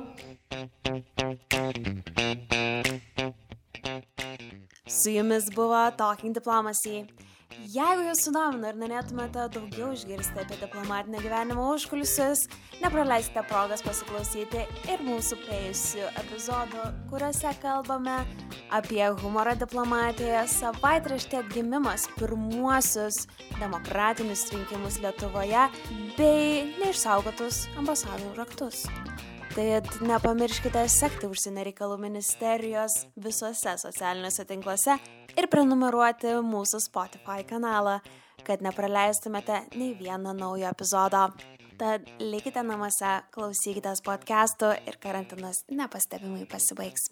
Su 4.88 5.10
Jumis 5.10 5.50
buvo 5.54 5.90
Talking 5.98 6.34
Diplomacy. 6.34 7.04
Jeigu 7.68 8.06
jūs 8.06 8.22
sudomino 8.24 8.70
ir 8.70 8.76
norėtumėte 8.80 9.42
daugiau 9.52 9.90
išgirsti 9.92 10.40
apie 10.40 10.56
diplomatinio 10.56 11.18
gyvenimo 11.20 11.66
užkulisius, 11.74 12.46
nepraleisite 12.80 13.42
progos 13.50 13.82
pasiklausyti 13.84 14.62
ir 14.88 15.02
mūsų 15.04 15.36
praėjusių 15.42 16.06
epizodų, 16.22 16.86
kuriuose 17.10 17.52
kalbame 17.60 18.14
apie 18.72 19.02
humorą 19.20 19.52
diplomatijoje, 19.60 20.46
savaitraštė 20.54 21.42
gimimas, 21.52 22.08
pirmuosius 22.16 23.26
demokratinius 23.58 24.46
rinkimus 24.54 24.96
Lietuvoje 25.04 25.68
bei 26.16 26.64
neišsaugotus 26.80 27.66
ambasadų 27.76 28.32
raktus. 28.40 28.86
Tai 29.52 29.68
nepamirškite 30.08 30.88
sekti 30.88 31.28
užsienio 31.28 31.68
reikalų 31.68 32.00
ministerijos 32.00 33.02
visuose 33.20 33.76
socialiniuose 33.84 34.48
tinkluose 34.48 34.96
ir 35.38 35.46
prenumeruoti 35.50 36.34
mūsų 36.44 36.80
Spotify 36.82 37.44
kanalą, 37.46 37.98
kad 38.46 38.64
nepraleistumėte 38.64 39.62
nei 39.76 39.94
vieno 39.98 40.34
naujo 40.36 40.70
epizodo. 40.70 41.28
Tad 41.78 42.08
likite 42.18 42.64
namuose, 42.66 43.12
klausykite 43.34 43.92
podcastų 44.02 44.72
ir 44.90 44.98
karantinas 44.98 45.62
nepastebimai 45.70 46.42
pasibaigs. 46.50 47.06